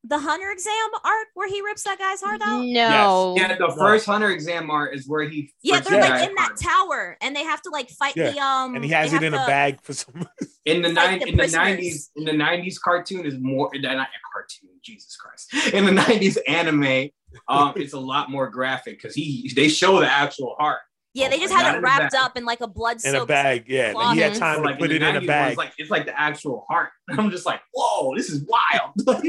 [0.04, 0.74] the Hunter exam
[1.04, 2.60] art where he rips that guy's heart out?
[2.64, 3.34] No.
[3.36, 5.50] Yeah, the first Hunter exam art is where he.
[5.62, 6.60] Yeah, they're like in that heart.
[6.60, 8.74] tower, and they have to like fight Yeah, the um.
[8.74, 10.28] and he has it in a bag for some reason.
[10.66, 13.70] in the It's like nine the in the nineties in the nineties cartoon is more
[13.74, 17.08] not a cartoon Jesus Christ in the nineties anime
[17.48, 20.80] um it's a lot more graphic because he they show the actual heart
[21.14, 23.24] Yeah, oh, they Oh just had it wrapped up in like a blood in a
[23.26, 23.64] bag.
[23.66, 25.50] Yeah, like he had time So, to like put it in a bag.
[25.50, 28.92] it's like it's like the actual heart I'm just like whoa this is wild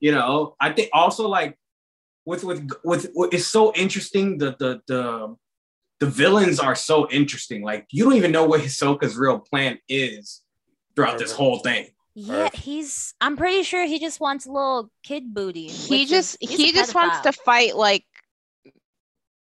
[0.00, 1.58] you know I think also like
[2.24, 5.36] with with with, with it's so interesting the the the
[6.00, 10.42] the villains are so interesting like you don't even know what Hisoka's real plan is
[10.96, 13.14] throughout this whole thing Yeah, he's.
[13.22, 15.68] I'm pretty sure he just wants a little kid booty.
[15.68, 18.04] He just is- he a just wants to fight like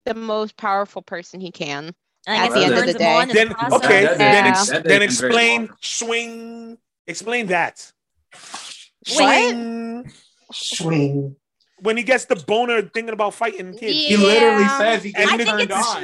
[0.08, 1.94] the most powerful person he can.
[2.26, 3.22] And at the end of the day.
[3.22, 6.78] in then okay, That- that- then ex- then that is very explain swing.
[7.08, 7.92] Explain that.
[8.34, 9.54] What?
[9.54, 10.12] Swing.
[10.52, 11.36] swing
[11.80, 13.94] When he gets the boner thinking about fighting kids.
[13.94, 16.04] He literally says he gets I think turned it's- on.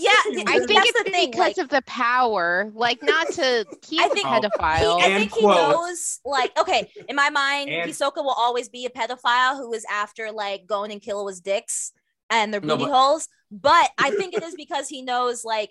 [0.00, 0.10] Yeah,
[0.46, 1.30] I think it's the thing.
[1.32, 5.00] because like, of the power, like not to he's I a think- he, pedophile.
[5.00, 5.56] I And think he quote.
[5.72, 6.20] knows.
[6.24, 10.30] Like, okay, in my mind, And- Hisoka will always be a pedophile who is after
[10.30, 11.92] like going and kill his dicks
[12.30, 13.28] and their No, booty but- holes.
[13.50, 15.70] But I think it is because he knows like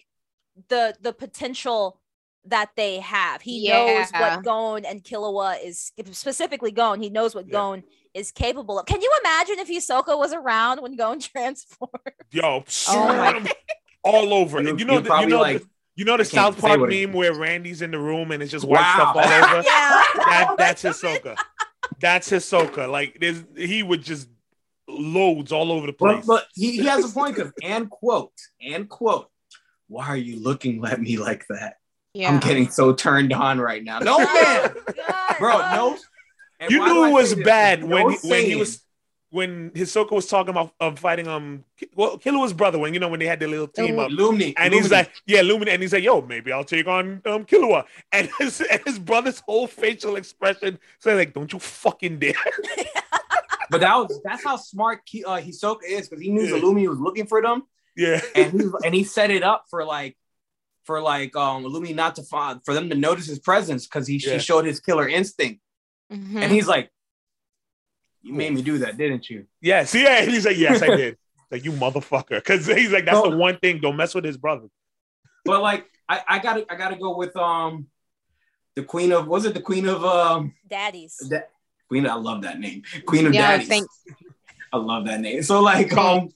[0.69, 1.99] the the potential
[2.45, 3.41] that they have.
[3.41, 7.01] He knows what Gon and Killua is specifically Gon.
[7.01, 7.51] He knows what Yeah.
[7.51, 8.85] Gon is capable of.
[8.87, 11.91] Can you imagine if Hisoka was around when Gon transformed?
[12.31, 13.45] Yo, Oh
[14.03, 14.61] all over.
[14.61, 15.67] You- And you know, you the, you know, like- the,
[15.97, 18.51] you know the South Park what it meme where Randy's in the room and it's
[18.51, 18.93] just white Wow.
[19.13, 19.61] stuff all over.
[19.65, 20.03] yeah.
[20.15, 21.35] That, that's Hisoka.
[21.99, 22.89] That's Hisoka.
[22.89, 24.29] Like there's, he would just
[24.99, 26.25] loads all over the place.
[26.25, 29.29] But, but he, he has a point because and quote and quote.
[29.87, 31.77] Why are you looking at me like that?
[32.17, 32.31] yeah.
[32.31, 33.99] I'm getting so turned on right now.
[33.99, 34.75] No man,
[35.39, 35.97] bro, no.
[36.59, 38.81] And you knew it was bad No when he, when he was
[39.29, 43.09] when Hisoka was talking about um, fighting um Ki- well Killua's brother when you know
[43.09, 44.09] when they had their little team up.
[44.09, 47.45] Lumni, And he's like, yeah, Lumin, and he's like, yo, maybe I'll take on um
[47.45, 47.85] Killua.
[48.11, 52.33] And his, and his brother's whole facial expression saying, like, don't you fucking dare.
[53.69, 56.59] but that was that's how smart Ki- uh, Hisoka is because he knew Yeah.
[56.61, 57.63] Illumi was looking for them,
[57.95, 58.21] yeah.
[58.35, 60.17] and he and he set it up for like
[60.83, 64.17] for like um Illumi not to find for them to notice his presence because he,
[64.17, 64.33] Yeah.
[64.33, 65.61] he showed his killer instinct,
[66.11, 66.41] Mhm.
[66.41, 66.89] and he's like,
[68.21, 70.21] "You made me do that, didn't you?" Yes, yeah.
[70.25, 71.17] He's like, yes, I did.
[71.49, 72.31] Like, you motherfucker.
[72.43, 73.31] Because he's like, that's No.
[73.31, 73.79] the one thing.
[73.79, 74.67] Don't mess with his brother.
[75.45, 77.87] But like, I, I gotta I gotta go with um
[78.75, 81.15] the queen of was it the queen of um Daddies.
[81.29, 81.49] that
[81.87, 83.99] queen I love that name queen of yeah, daddies thanks.
[84.73, 86.29] I love that name so like um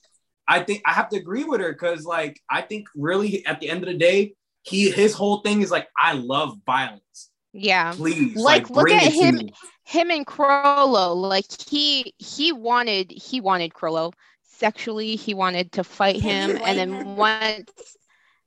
[0.48, 3.68] I think I have to agree with her because like I think really at the
[3.70, 7.92] end of the day he his whole thing is like I love violence Yeah.
[7.92, 9.50] please Like, look at him-
[9.84, 14.12] Him and Chrollo, like he he wanted he wanted Chrollo
[14.44, 15.16] sexually.
[15.16, 17.16] He wanted to fight Can him, and then him?
[17.16, 17.96] once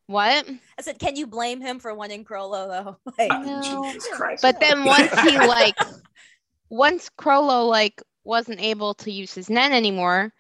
[0.08, 0.48] what?
[0.80, 2.98] I said, can you blame him for wanting Crollo though?
[3.20, 3.84] Like, Ah, No.
[3.92, 5.76] Jesus Christ But then once he like
[6.70, 10.34] once Chrollo like wasn't able to use his nen anymore,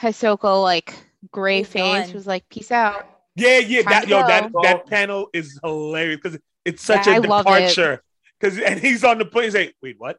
[0.00, 0.94] Hisoka like
[1.30, 2.14] gray Moved face on.
[2.14, 3.06] was like, "Peace out."
[3.36, 3.82] Yeah, yeah.
[3.82, 4.62] Time That yo, that go.
[4.62, 8.02] that panel is hilarious because it's such Yeah, a I departure.
[8.40, 9.44] Because and he's on the plane.
[9.44, 10.18] He's like, wait, what?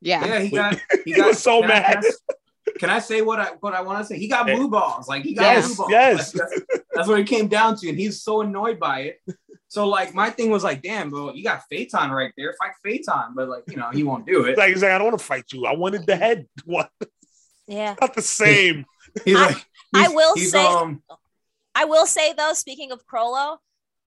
[0.00, 0.26] Yeah.
[0.26, 1.84] yeah he got he He was so mad.
[1.84, 2.36] can I,
[2.78, 5.22] can I say what I what I want to say he got blue balls like
[5.24, 6.34] he got Yes, blue balls yes.
[6.34, 9.20] Like, that's, that's what it came down to and he's so annoyed by it
[9.68, 13.34] so like my thing was like damn bro you got Feitan right there fight Feitan
[13.34, 15.24] but like you know he won't do it Like he's like, I don't want to
[15.24, 15.66] fight you.
[15.66, 16.46] I wanted the head.
[16.64, 16.90] What?
[17.66, 17.94] yeah.
[18.00, 18.86] Not the same.
[19.24, 21.02] He's I- like, I he's- will he's, say- um,
[21.74, 23.58] I will say though, speaking of Chrollo,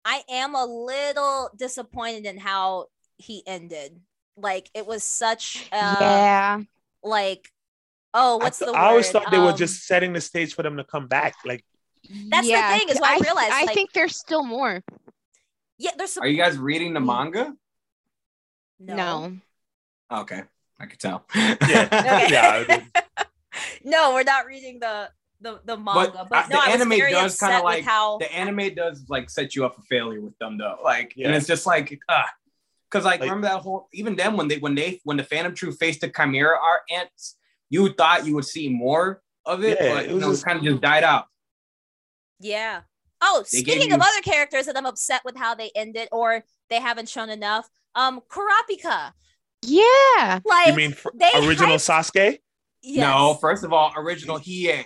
[0.04, 4.00] I am a little disappointed in how he ended.
[4.36, 6.62] Like it was such uh yeah.
[7.04, 7.50] like
[8.14, 10.54] oh what's I, the th- I always thought they were Um, just setting the stage
[10.54, 11.34] for them to come back.
[11.46, 11.64] Like,
[12.30, 14.84] That's the thing, is what I realized, I like- think there's still more.
[15.78, 17.06] yeah there's some are you guys reading the Mm.
[17.06, 17.54] manga?
[18.80, 18.96] no.
[18.96, 19.38] No.
[20.22, 20.44] Okay,
[20.80, 21.26] I could tell.
[21.36, 21.48] Yeah.
[22.32, 22.84] Yeah, I did.
[23.84, 26.90] no, we're not reading the the, the manga, but, uh, no, the I was anime
[27.00, 30.22] very does kinda with like- how the anime does like set you up for failure
[30.22, 30.78] with them though.
[30.84, 32.30] Like, and it's just like, ah,
[32.90, 35.56] because like, Like- remember that whole even then when they when they when the Phantom
[35.56, 37.38] Troupe faced the Chimera art ants,
[37.72, 40.34] you thought you would see more of it, Yeah, but it you was know, it
[40.34, 41.26] just- kind of just died out.
[42.40, 42.82] Yeah.
[43.22, 46.44] Oh, They gave speaking of other characters that I'm upset with how they ended or
[46.70, 49.12] they haven't shown enough, um, Kurapika.
[49.64, 50.40] Yeah.
[50.44, 52.40] Like you mean fr- they original hyped- Sasuke?
[52.82, 53.00] yes.
[53.02, 54.86] No, first of all, original Hiei.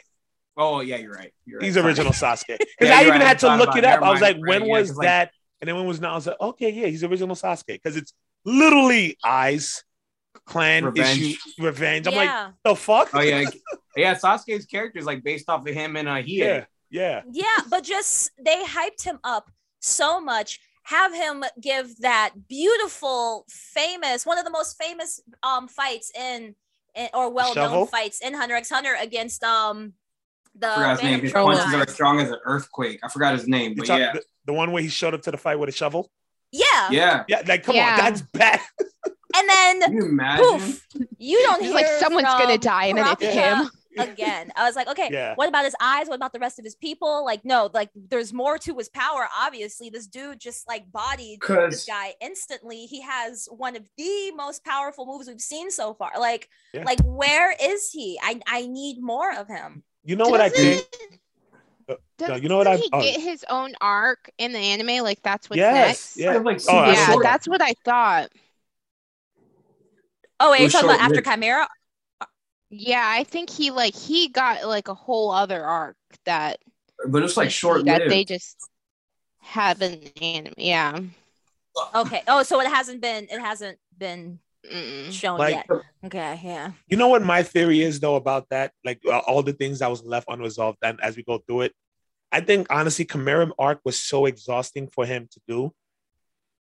[0.57, 1.33] Oh yeah, you're right.
[1.45, 1.65] You're right.
[1.65, 1.85] He's Sorry.
[1.87, 2.57] original Sasuke.
[2.57, 3.21] Because Yeah, I even right.
[3.21, 4.01] had to look it up.
[4.01, 4.47] I was like, mind.
[4.47, 5.31] when Right, yeah, was 'cause, like- that?
[5.61, 6.11] And then when was now?
[6.11, 9.81] I was like, okay, yeah, he's original Sasuke because it's literally eyes,
[10.45, 11.19] clan Revenge.
[11.21, 12.07] issue revenge.
[12.07, 13.09] I'm like, the fuck?
[13.13, 13.45] Oh yeah,
[13.95, 14.15] yeah.
[14.15, 16.39] Sasuke's character is like based off of him and uh, he.
[16.39, 17.21] yeah, yeah.
[17.31, 20.59] yeah, but just they hyped him up so much.
[20.83, 26.55] Have him give that beautiful, famous, one of the most famous um fights in,
[26.95, 29.93] in or well known fights in Hunter x Hunter against um
[30.57, 31.19] the I forgot his name.
[31.21, 31.81] His Troll punches guy.
[31.81, 32.99] are strong as an earthquake.
[33.03, 35.31] I forgot his name, but talk- yeah, the, the one where he showed up to
[35.31, 36.11] the fight with a shovel.
[36.51, 36.89] Yeah.
[36.91, 37.23] yeah.
[37.27, 37.91] Yeah, like come Yeah.
[37.91, 38.59] on, that's bad.
[39.35, 40.45] And then Can you imagine?
[40.45, 43.69] poof, you don't hear like someone's gonna die and then it's Kurapika him.
[43.97, 44.51] again.
[44.57, 45.35] I was like, okay, Yeah.
[45.35, 46.07] what about his eyes?
[46.07, 47.23] What about the rest of his people?
[47.23, 49.27] Like, no, like there's more to his power.
[49.37, 52.85] Obviously, this dude just like bodied this guy instantly.
[52.87, 56.11] He has one of the most powerful moves we've seen so far.
[56.19, 56.83] Like, Yeah.
[56.83, 58.19] like where is he?
[58.21, 59.83] I I need more of him.
[60.03, 61.19] You know what I Doesn't- think?
[62.17, 63.01] Doesn't no, you know what I- he oh.
[63.01, 65.03] get his own arc in the anime?
[65.03, 66.17] Like that's what's Yes, next.
[66.17, 66.37] yeah.
[66.37, 68.29] Like, Oh, Yeah, that's what I thought.
[70.45, 71.41] Oh, wait, It you're talking about after short-lived.
[71.41, 71.67] Chimera?
[72.69, 76.59] Yeah, I think he like he got like a whole other arc that
[77.07, 78.57] but it's like short that short they just
[79.41, 80.53] haven't anime.
[80.57, 80.99] Yeah.
[81.93, 82.21] Okay.
[82.27, 84.39] Oh, so it hasn't been it hasn't been
[84.71, 85.11] Mm-mm.
[85.11, 85.69] shown Like- yet.
[86.05, 86.71] Okay, yeah.
[86.87, 88.71] You know what my theory is though about that?
[88.83, 91.73] Like uh, all the things that was left unresolved, and as we go through it,
[92.31, 95.71] I think honestly, Chimera arc was so exhausting for him to do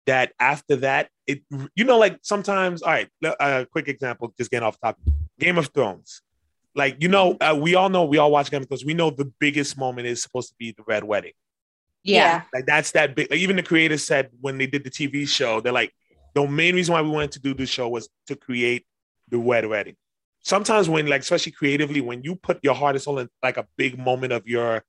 [0.06, 1.42] that after that, it
[1.74, 5.02] you know, like sometimes, all right, a uh, quick example, just getting off topic.
[5.38, 6.22] Game of Thrones.
[6.74, 8.84] Like, you know, uh, we all know, we all watch Game of Thrones.
[8.84, 11.32] We know the biggest moment is supposed to be the Red Wedding.
[12.04, 12.42] Yeah.
[12.54, 13.30] Like that's that big.
[13.30, 15.92] Like, even the creators said when they did the TV show, they're like,
[16.34, 18.84] the main reason why we wanted to do this show was to create
[19.28, 19.96] the Red Wedding.
[20.42, 23.66] Sometimes when, like, especially creatively, when you put your heart and soul in like a
[23.76, 24.84] big moment of your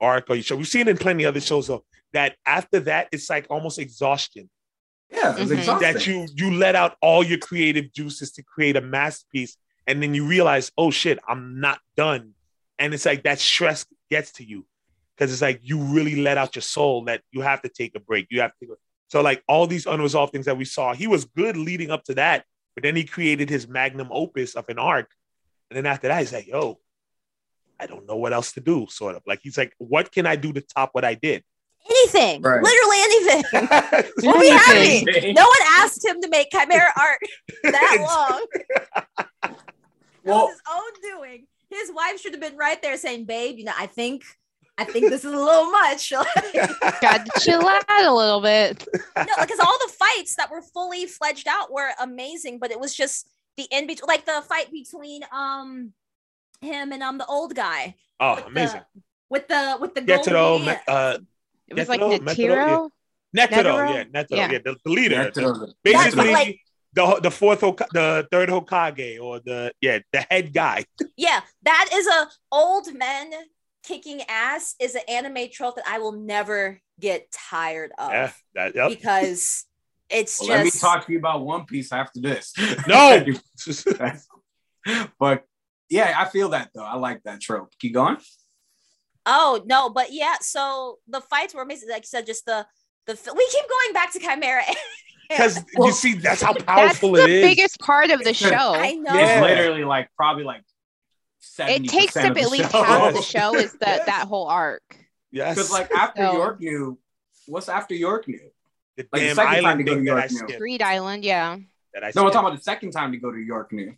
[0.00, 1.84] arc or your show, we've seen it in plenty of other shows though.
[2.12, 4.50] That after that, it's like almost exhaustion.
[5.10, 5.80] Yeah, it's Mhm.
[5.80, 10.14] That you you let out all your creative juices to create a masterpiece, and then
[10.14, 12.34] you realize, oh shit, I'm not done.
[12.78, 14.66] And it's like that stress gets to you
[15.14, 18.00] because it's like you really let out your soul that you have to take a
[18.00, 18.26] break.
[18.30, 18.76] You have to.
[19.08, 22.14] So like all these unresolved things that we saw, he was good leading up to
[22.14, 22.44] that,
[22.74, 25.10] but then he created his magnum opus of an arc,
[25.70, 26.78] and then after that, he's like, yo,
[27.78, 28.86] I don't know what else to do.
[28.88, 31.42] Sort of like he's like, what can I do to top what I did?
[31.88, 32.42] Anything.
[32.42, 32.62] Right.
[32.62, 33.42] Literally anything.
[33.68, 35.06] That's What we Anything.
[35.14, 35.34] having?
[35.34, 37.18] No one asked him to make Chimera art
[37.64, 39.54] that long.
[40.24, 41.46] Well- his own doing.
[41.70, 44.24] His wife should have been right there saying, "Babe, you know, I think,
[44.76, 46.10] I think this is a little much."
[47.00, 48.86] Got to chill out a little bit.
[49.16, 52.94] No, because all the fights that were fully fledged out were amazing, but it was
[52.94, 55.92] just the in between, like the fight between um
[56.60, 57.94] him and um the old guy.
[58.18, 58.80] oh, with amazing.
[58.94, 60.82] The, with the with the Get to golden the hand.
[60.88, 61.18] uh,
[61.70, 62.90] It was Netero, like Netero, Netero.
[63.36, 63.94] Netero, Netero?
[63.94, 64.50] yeah, Netero, Yeah.
[64.52, 65.24] yeah, the, the leader.
[65.24, 66.60] Back to the- Basically, like-
[66.92, 70.84] the the fourth, the third Hokage, or the yeah, the head guy.
[71.16, 73.30] Yeah, that is a old men
[73.84, 78.74] kicking ass is an anime trope that I will never get tired of Yeah, that,
[78.74, 78.88] yep.
[78.90, 79.64] because
[80.10, 82.52] it's Well, just let me talk to you about One Piece after this.
[82.88, 83.24] No.
[85.20, 85.44] but
[85.88, 86.82] yeah, I feel that though.
[86.84, 87.70] I like that trope.
[87.78, 88.16] Keep going.
[89.26, 90.36] Oh no, but yeah.
[90.40, 91.88] So the fights were amazing.
[91.90, 92.66] Like you said, just the
[93.06, 94.62] the we keep going back to Chimera.
[95.28, 96.64] Because you see, that's how powerful.
[96.66, 97.42] That's powerful the it is.
[97.44, 98.48] biggest part of the show.
[98.74, 99.12] I know.
[99.14, 100.62] It's literally like probably like.
[101.56, 102.82] 70% It takes up at least show.
[102.82, 104.06] half of the show is that Yes.
[104.06, 104.82] that whole arc.
[105.30, 106.98] yes, Because like after So- Yorknew,
[107.46, 108.40] what's after Yorknew?
[108.96, 110.36] the like the second time island to go thing to that I York now.
[110.38, 110.58] skipped.
[110.58, 111.56] Greed Island, yeah.
[111.94, 113.94] That I No, we're talking about the second time to go to Yorknew.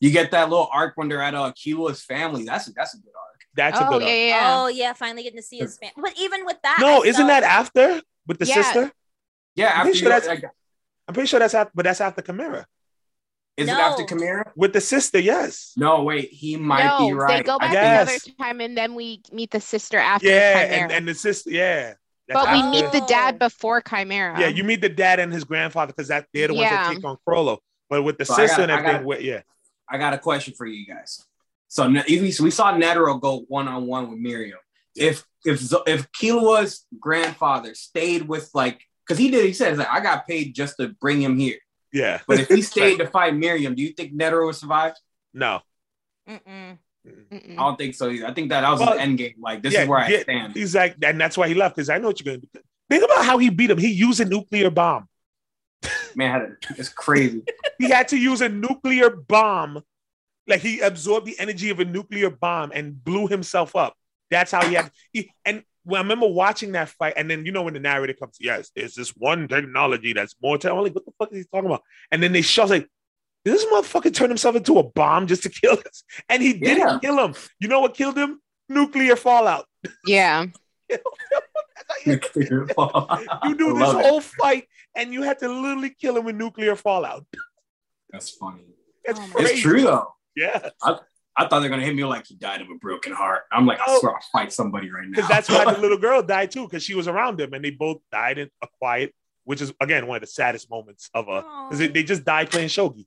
[0.00, 2.44] You get that little arc when they're at uh, Killua's family.
[2.44, 3.27] That's a, that's a good arc.
[3.58, 4.24] That's a Oh good yeah, yeah.
[4.26, 4.54] yeah.
[4.62, 5.94] Oh yeah, finally getting to see his family.
[6.00, 8.54] But even with that, No, I isn't felt- that after with the Yeah.
[8.62, 8.92] sister?
[9.56, 10.44] Yeah, I'm pretty sure that's- like,
[11.08, 12.66] I'm pretty sure that's after, but that's after Chimera.
[13.56, 13.74] is No.
[13.74, 14.52] it after Chimera?
[14.54, 15.72] With the sister, yes.
[15.76, 17.38] No, wait, he might no, be right.
[17.38, 18.08] they go back Yes.
[18.08, 20.78] another time and then we meet the sister after Yeah, Chimera.
[20.82, 21.94] and, and the sister, yeah.
[22.28, 23.06] That's but we meet the Oh.
[23.08, 24.38] dad before Chimera.
[24.38, 26.84] Yeah, you meet the dad and his grandfather because that they're the ones Yeah.
[26.88, 27.58] that take on Chrollo.
[27.90, 29.40] But with the So sister got- and everything, got- with- yeah,
[29.88, 31.26] I got a question for you guys.
[31.68, 34.52] So Ne- we we saw Netero go one on one with Meruem.
[34.96, 40.00] If if if Killua's grandfather stayed with like, because he did, he said like I
[40.00, 41.58] got paid just to bring him here.
[41.92, 42.20] yeah.
[42.26, 44.94] But if he stayed to fight Meruem, do you think Netero would survive?
[45.34, 45.60] no,
[46.28, 46.78] Mm-mm.
[47.06, 47.52] Mm-mm.
[47.52, 48.26] I don't think so either.
[48.26, 49.34] I think that, that was Well, his end game.
[49.38, 50.54] Like this yeah, is where I yeah, stand.
[50.54, 52.60] He's like, and that's why he left because I know what you're gonna do.
[52.90, 53.78] Think about how he beat him.
[53.78, 55.06] He used a nuclear bomb.
[56.16, 57.42] Man, had it's crazy.
[57.78, 59.82] He had to use a nuclear bomb.
[60.48, 63.94] Like he absorbed the energy of a nuclear bomb and blew himself up.
[64.30, 64.90] That's how he had.
[65.12, 68.14] He, and when I remember watching that fight, and then you know when the narrator
[68.14, 70.58] comes, yes, there's this one technology that's more.
[70.58, 70.68] Te-.
[70.68, 71.82] I'm like, what the fuck is he talking about?
[72.10, 72.88] And then they show like,
[73.44, 76.02] did this motherfucker turn himself into a bomb just to kill us?
[76.28, 76.98] And he didn't Yeah.
[77.00, 77.34] kill him.
[77.60, 78.40] You know what killed him?
[78.68, 79.66] Nuclear fallout.
[80.06, 80.46] Yeah.
[82.04, 82.16] you
[83.56, 87.24] do this whole fight and you had to literally kill him with nuclear fallout.
[88.10, 88.62] That's funny.
[89.04, 89.52] That's Oh crazy.
[89.52, 90.14] It's true though.
[90.38, 90.70] Yeah.
[91.40, 93.42] I thought they're gonna hit me like he died of a broken heart.
[93.52, 94.00] I'm like, I Oh.
[94.00, 95.10] swear I'll fight somebody right now.
[95.14, 97.70] Because that's why the little girl died too, because she was around him and they
[97.70, 101.42] both died in a quiet, which is again one of the saddest moments of a
[101.68, 103.06] because they, they just died playing shogi.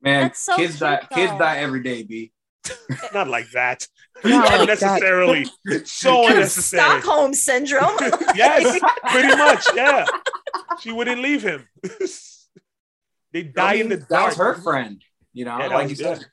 [0.00, 0.22] man.
[0.24, 0.96] That's so kids die.
[0.98, 2.32] cute, Kids die every day, b.
[3.14, 3.86] Not like that.
[4.24, 4.60] Not like that.
[4.62, 5.46] unnecessarily.
[5.84, 6.82] So unnecessary.
[7.00, 7.96] Stockholm syndrome.
[8.34, 9.64] Yes, pretty much.
[9.74, 10.06] Yeah.
[10.80, 11.66] She wouldn't leave him.
[13.32, 14.28] they die in the that dark.
[14.28, 15.02] was her friend.
[15.32, 16.26] You know, Yeah, like was- you said.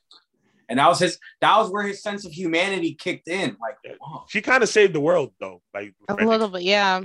[0.68, 1.20] And that was his.
[1.42, 3.58] That was where his sense of humanity kicked in.
[3.62, 3.94] Like, Yeah.
[4.02, 4.26] wow.
[4.28, 5.62] She kind of saved the world though.
[5.74, 6.64] Like A little bit.
[6.64, 7.02] Yeah.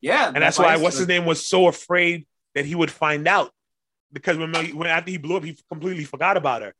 [0.00, 3.26] yeah, and that's why I what's his name was so afraid that he would find
[3.26, 3.52] out
[4.12, 6.74] because when, when after he blew up, he completely forgot about her.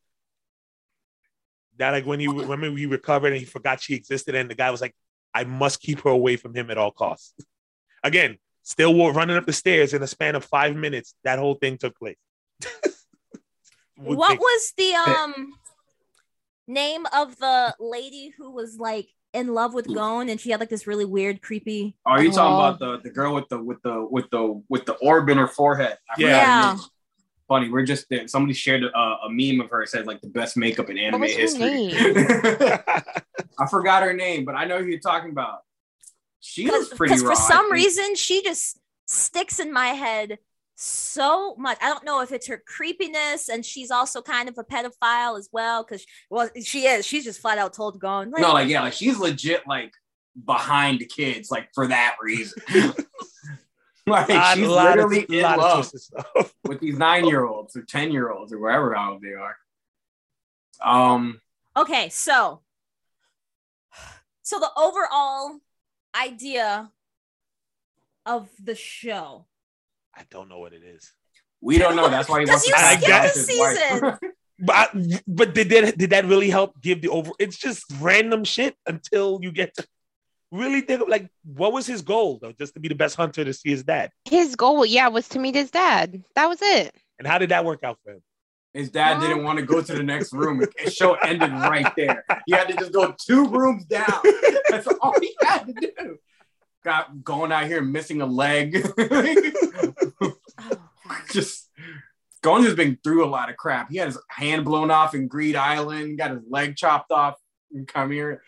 [1.77, 4.71] That like when he when he recovered and he forgot she existed, and the guy
[4.71, 4.95] was like,
[5.33, 7.33] "I must keep her away from him at all costs."
[8.03, 11.13] Again, still wa- running up the stairs in a span of five minutes.
[11.23, 12.17] That whole thing took place.
[13.95, 15.53] what was the um
[16.67, 20.69] name of the lady who was like in love with Gon and she had like
[20.69, 21.95] this really weird, creepy.
[22.05, 22.59] Oh, are you talking Oh.
[22.59, 25.47] about the the girl with the with the with the with the orb in her
[25.47, 25.97] forehead?
[26.09, 26.77] I forgot Yeah.
[27.47, 28.27] Funny, we're just there.
[28.27, 29.83] Somebody shared a, a meme of her.
[29.83, 31.91] It said like the best makeup in anime was her history.
[33.59, 35.59] I forgot her name, but I know who you're talking about.
[36.41, 40.39] She was pretty Because for some reason she just sticks in my head
[40.79, 41.77] so much.
[41.81, 45.49] I don't know if it's her creepiness and she's also kind of a pedophile as
[45.51, 45.83] well.
[45.83, 47.03] Because well, she is.
[47.05, 48.29] She's just flat out told Gon.
[48.29, 49.91] Like, No, like yeah, like she's legit like
[50.45, 52.61] behind the kids, like for that reason.
[54.05, 56.23] like Lot- she's lot of- literally in lot love twisted
[56.65, 59.55] with these nine year olds or ten year olds or wherever how they are.
[60.83, 61.41] Um,
[61.75, 62.61] Okay, so
[64.43, 65.59] so the overall
[66.15, 66.91] idea
[68.27, 69.47] of the show.
[70.17, 71.11] I don't know what it is.
[71.61, 72.09] we don't know.
[72.09, 74.31] That's why he 'Cause wants to you back skipped the season.
[74.59, 77.29] But I, but did that did that really help give the over?
[77.37, 79.85] It's just random shit until you get to
[80.51, 82.53] really think like what was his goal though?
[82.53, 84.09] Just to be the best hunter to see his dad.
[84.25, 86.23] His goal, yeah, was to meet his dad.
[86.33, 86.95] That was it.
[87.19, 88.23] And how did that work out for him?
[88.73, 90.57] His dad didn't want to go to the next room.
[90.83, 92.25] The show ended right there.
[92.47, 94.21] He had to just go two rooms down.
[94.69, 96.17] That's all he had to do.
[96.87, 98.77] Got going out here missing a leg.
[101.09, 101.69] Oh, just
[102.41, 103.89] Gon has been through a lot of crap.
[103.91, 107.35] He had his hand blown off in Greed Island, got his leg chopped off
[107.73, 108.41] and Come here.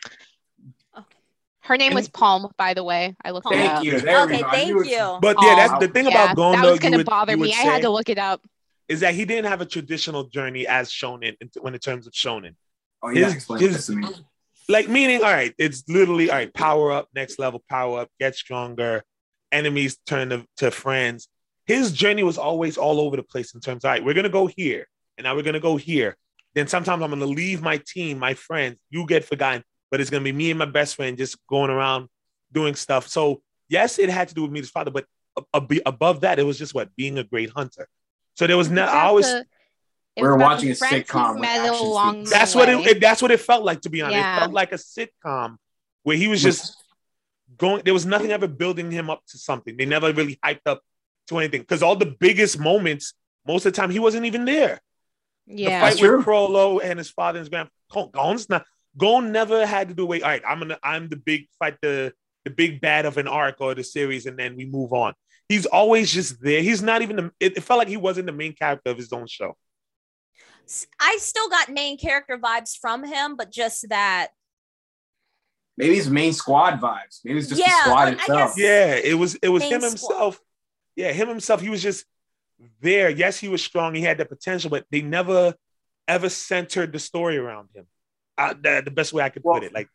[1.62, 3.13] Her name was Palm, by the way.
[3.25, 3.84] I looked it Thank up.
[3.84, 3.99] you.
[3.99, 5.17] There okay, thank knew you.
[5.21, 7.52] But yeah, that's the thing Yeah, about Gon that was gonna bother me.
[7.52, 8.41] I had to look it up.
[8.88, 12.13] is that he didn't have a traditional journey as shonen in, when in terms of
[12.13, 12.56] shonen.
[13.04, 14.08] Oh, you gotta His- explain his- this to me.
[14.69, 18.36] Like meaning, all right, it's literally all right, power up, next level, power up, get
[18.36, 19.03] stronger,
[19.51, 21.27] enemies turn to, to friends.
[21.65, 24.45] His journey was always all over the place in terms, all right, we're gonna go
[24.45, 26.15] here, and now we're gonna go here.
[26.53, 30.23] Then sometimes I'm gonna leave my team, my friends, you get forgotten, but it's gonna
[30.23, 32.08] be me and my best friend just going around
[32.51, 33.08] doing stuff.
[33.08, 35.05] So yes, it had to do with me, his father, but
[35.36, 37.88] a- a- above that, it was just what being a great hunter.
[38.36, 39.45] So there was no, I always The-
[40.19, 43.39] it We're watching a friends sitcom with along that's what it, it- that's what it
[43.39, 44.17] felt like to be honest.
[44.17, 44.36] Yeah.
[44.38, 45.58] It felt like a sitcom
[46.03, 46.75] where he was just
[47.58, 47.82] going.
[47.84, 49.75] There was nothing ever building him up to something.
[49.77, 50.82] They never really hyped up
[51.27, 53.13] to anything because all the biggest moments,
[53.47, 54.79] most of the time, he wasn't even there.
[55.47, 55.55] Yeah.
[55.55, 56.23] The That's fight with true.
[56.23, 58.65] Chrollo and his father and his grand Gon- Gon's not.
[58.97, 60.23] Gon never had to do wait.
[60.23, 62.13] All right, I'm gonna I'm the big fight the
[62.45, 65.13] the big bad of an arc or the series, and then we move on.
[65.47, 66.62] He's always just there.
[66.62, 67.32] He's not even the.
[67.39, 69.55] It, it felt like he wasn't the main character of his own show.
[70.99, 74.29] I still got main character vibes from him, but just that
[75.77, 77.21] Maybe it's main squad vibes.
[77.23, 78.55] Maybe it's just Yeah, the squad like, I itself.
[78.55, 79.89] guess- Yeah, it was it was Main him squad.
[79.91, 80.39] himself.
[80.95, 81.62] Yeah, him himself.
[81.62, 82.06] He was just
[82.81, 83.10] there.
[83.10, 83.96] Yes, he was strong.
[83.96, 85.56] He had the potential, but they never
[86.08, 87.87] ever centered the story around him.
[88.37, 89.73] Uh, the, the best way I could put it.
[89.73, 89.87] Like,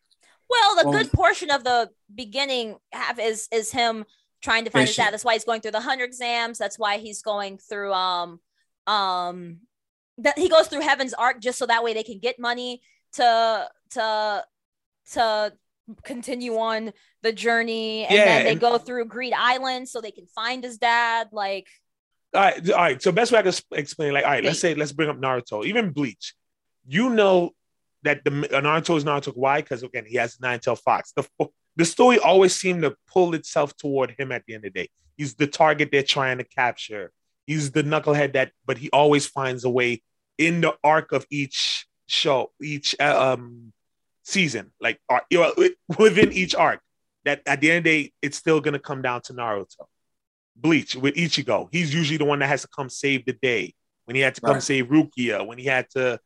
[0.49, 4.05] Well, the Well- good portion of the beginning half is is him
[4.41, 5.13] trying to find his dad.
[5.13, 6.57] That's why he's going through the Hunter exams.
[6.57, 8.39] That's why he's going through um
[8.87, 9.59] um
[10.19, 12.81] that he goes through Heaven's Arc just so that way they can get money
[13.13, 14.43] to to
[15.13, 15.53] to
[16.03, 16.91] continue on
[17.21, 18.05] the journey.
[18.05, 21.29] And Yeah, then they and- go through Greed Island so they can find his dad.
[21.31, 21.67] Like
[22.33, 23.01] all right, all right.
[23.01, 25.17] So best way I could sp- explain, like, all right, let's say let's bring up
[25.17, 26.33] Naruto, even Bleach.
[26.87, 27.51] You know
[28.03, 29.31] that the uh, Naruto is Naruto.
[29.35, 29.61] Why?
[29.61, 31.13] Because again, he has nine tail fox.
[31.15, 31.27] The
[31.77, 34.89] the story always seemed to pull itself toward him at the end of the day.
[35.17, 37.11] He's the target they're trying to capture.
[37.45, 40.01] He's the knucklehead that, but he always finds a way
[40.37, 43.71] in the arc of each show, each uh, um
[44.23, 45.53] season, like ar- you know,
[45.99, 46.81] within each arc.
[47.23, 49.85] That at the end of the day, it's still gonna come down to Naruto.
[50.55, 53.73] Bleach with Ichigo, he's usually the one that has to come save the day.
[54.05, 54.63] When he had to come Right.
[54.63, 56.19] save Rukia, when he had to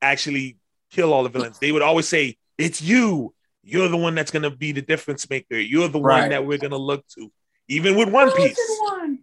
[0.00, 0.56] actually
[0.90, 3.34] kill all the villains, they would always say, "It's you.
[3.62, 5.58] You're the one that's gonna be the difference maker.
[5.58, 7.32] You're the one that we're gonna look to."
[7.68, 8.58] Even with One Piece,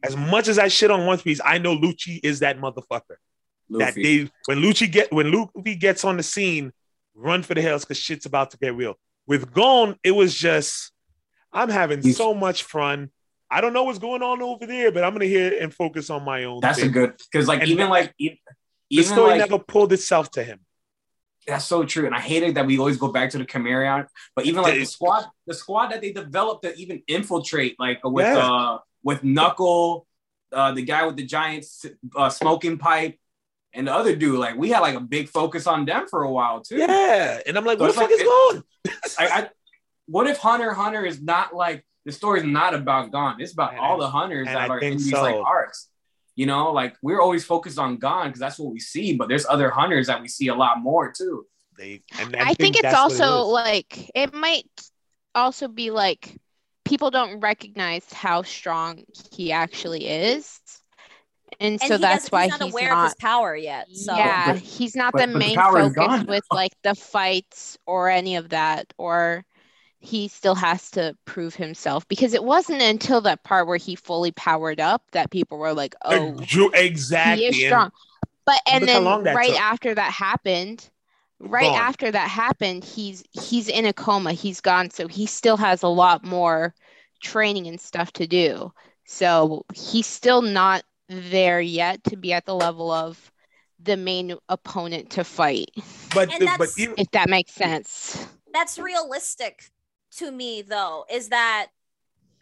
[0.03, 3.17] as much as I shit on One Piece, I know Lucci is that motherfucker.
[3.69, 4.03] That Luffy.
[4.25, 6.71] they when Lucci get when Luffy gets on the scene,
[7.15, 8.95] run for the hills because shit's about to get real.
[9.27, 10.91] With Gon, it was just
[11.53, 13.11] I'm having He's- so much fun.
[13.53, 16.23] I don't know what's going on over there, but I'm gonna hear and focus on
[16.23, 16.61] my own.
[16.61, 18.39] That's a good because like And even like e-
[18.89, 20.59] the story like never pulled itself to him.
[21.47, 22.05] That's so true.
[22.05, 24.07] And I hated that we always go back to the Chimera.
[24.35, 28.25] But even like the squad, the squad that they developed to even infiltrate, like with
[28.27, 28.37] Yeah.
[28.51, 30.05] uh with Knuckle,
[30.51, 31.65] uh the guy with the giant
[32.15, 33.17] uh, smoking pipe,
[33.73, 36.31] and the other dude, like we had like a big focus on them for a
[36.31, 36.77] while too.
[36.77, 38.63] Yeah, and I'm like, So what the fuck like is it- going?
[39.19, 39.49] I, I
[40.07, 43.39] what if Hunter Hunter is not like the story's not about Gon?
[43.41, 45.43] It's about And all I- the hunters that I are in think these like so.
[45.45, 45.87] arcs.
[46.41, 49.45] You know, like we're always focused on Gon because that's what we see, but there's
[49.45, 51.45] other hunters that we see a lot more too.
[51.77, 54.65] They, and I think it's that's what it also like it might
[55.35, 56.35] also be like
[56.83, 60.59] people don't recognize how strong he actually is.
[61.59, 63.85] And, And so that's why he's not he's aware of his power yet.
[63.93, 67.77] So yeah, But- he's not but- the but main power focus with like the fights
[67.85, 69.45] or any of that, or
[70.01, 74.31] he still has to prove himself because it wasn't until that part where he fully
[74.31, 76.35] powered up that people were like, "Oh,
[76.73, 77.41] exactly.
[77.41, 77.91] he is strong."
[78.45, 79.59] But and then right took.
[79.59, 80.89] after that happened,
[81.39, 81.77] right gone.
[81.77, 84.33] after that happened, he's he's in a coma.
[84.33, 86.73] He's gone, so he still has a lot more
[87.21, 88.73] training and stuff to do.
[89.05, 93.31] So he's still not there yet to be at the level of
[93.79, 95.69] the main opponent to fight,
[96.13, 98.25] But And the, but even, if that makes sense.
[98.53, 99.69] that's realistic
[100.17, 101.67] to me though is that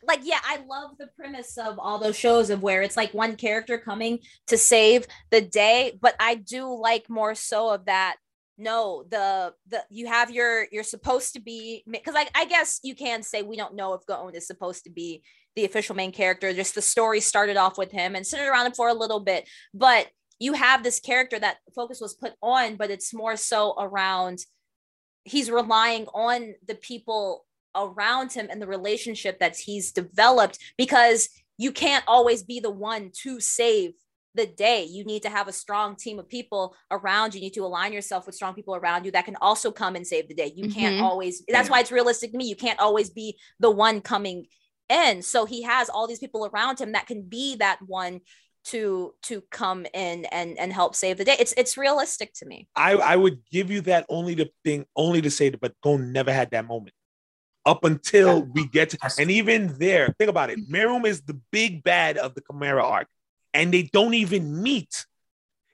[0.07, 3.35] like yeah i love the premise of all those shows of where it's like one
[3.35, 8.15] character coming to save the day but i do like more so of that
[8.59, 12.93] no the the you have your you're supposed to be because I, I guess you
[12.93, 15.23] can say we don't know if Gon is supposed to be
[15.55, 18.73] the official main character just the story started off with him and centered around him
[18.73, 20.07] for a little bit but
[20.39, 24.39] you have this character that focus was put on but it's more so around
[25.23, 27.45] he's relying on the people
[27.75, 33.11] around him and the relationship that he's developed because you can't always be the one
[33.23, 33.91] to save
[34.35, 34.83] the day.
[34.83, 37.39] You need to have a strong team of people around you.
[37.39, 40.05] You need to align yourself with strong people around you that can also come and
[40.05, 40.53] save the day.
[40.55, 41.01] You can't Mhm.
[41.01, 42.45] always, that's why it's realistic to me.
[42.45, 44.47] You can't always be the one coming
[44.87, 45.21] in.
[45.21, 48.21] So he has all these people around him that can be that one
[48.65, 51.35] to to come in and and help save the day.
[51.39, 52.67] It's it's realistic to me.
[52.75, 56.11] I, I would give you that only to thing, only to say that, but Gon
[56.11, 56.93] never had that moment.
[57.69, 60.57] Up until we get to, and even there, think about it.
[60.69, 63.07] Meruem is the big bad of the Chimera arc,
[63.53, 65.05] and they don't even meet.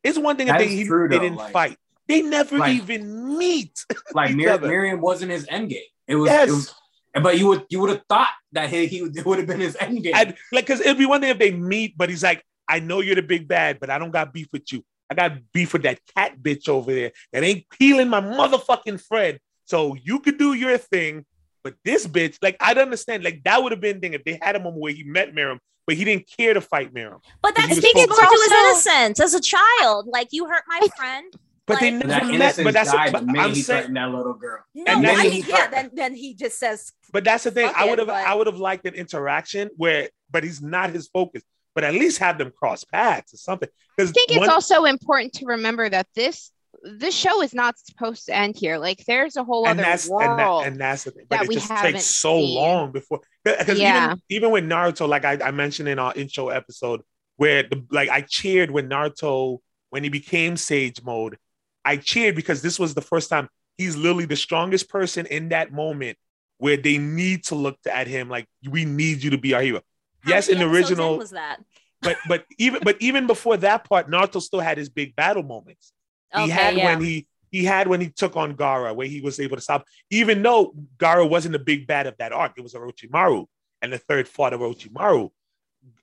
[0.03, 1.77] It's one thing if That they, true, they though, didn't like- fight.
[2.07, 3.85] They never Like- even meet.
[4.13, 5.89] Like Mir- Meruem wasn't his end game.
[6.07, 6.49] It was, Yes.
[6.49, 6.75] it was
[7.23, 10.03] but you would you would have thought that he, he would have been his end
[10.03, 10.13] game.
[10.13, 12.99] I'd, like, cause it'd be one thing if they meet, but he's like, I know
[12.99, 14.83] you're the big bad, but I don't got beef with you.
[15.09, 19.39] I got beef with that cat bitch over there that ain't peeling my motherfucking friend.
[19.63, 21.25] So you could do your thing,
[21.65, 23.23] but this bitch, like, I'd understand.
[23.23, 25.57] Like, that would have been thing if they had a moment where he met Meruem,
[25.87, 27.21] but he didn't care to fight Meruem.
[27.41, 30.05] But He that was speaks more to his innocence as a child.
[30.07, 31.33] Like you hurt my friend.
[31.65, 32.35] But they Like- And never that met.
[32.35, 33.93] innocence But that's died but the I'm he saying.
[33.95, 34.59] that little girl.
[34.75, 37.71] No, And I mean, he- yeah, then then he just says But that's the thing.
[37.75, 38.07] I would have.
[38.09, 41.41] but- I would have liked an interaction where, but he's not his focus.
[41.73, 43.67] But at least have them cross paths or something.
[43.97, 46.51] Because I think it's also important to remember that this
[46.85, 48.77] this show is not supposed to end here.
[48.77, 50.21] Like there's a whole and other that's world.
[50.23, 51.25] and, that, and that's the thing.
[51.29, 52.55] But it we just haven't takes so seen.
[52.55, 54.05] long before because Yeah.
[54.05, 57.01] even even with Naruto, like I, I mentioned in our intro episode,
[57.37, 59.59] where the like I cheered when Naruto
[59.89, 61.37] when he became Sage Mode,
[61.83, 65.71] I cheered because this was the first time he's literally the strongest person in that
[65.73, 66.17] moment
[66.57, 69.81] where they need to look at him like we need you to be our hero.
[70.21, 71.57] how yes, in the original, was that?
[72.01, 75.91] but but even but even before that part, Naruto still had his big battle moments.
[76.37, 76.85] He Okay, had yeah.
[76.85, 79.85] when he he had when he took on Gaara, where he was able to stop,
[80.09, 83.45] even though Gaara wasn't the big bad of that arc, it was Orochimaru
[83.81, 85.31] and the third fought Orochimaru.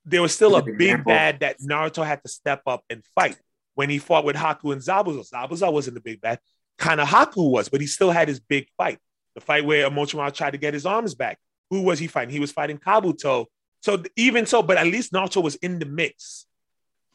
[0.05, 3.37] There was still a big bad that Naruto had to step up and fight.
[3.74, 6.39] When he fought with Haku and Zabuza, Zabuza wasn't the big bad.
[6.78, 8.99] Kind of Haku was, but he still had his big fight.
[9.35, 11.39] The fight where Orochimaru tried to get his arms back.
[11.70, 12.33] Who was he fighting?
[12.33, 13.47] He was fighting Kabuto.
[13.80, 16.47] So even so, but at least Naruto was in the mix.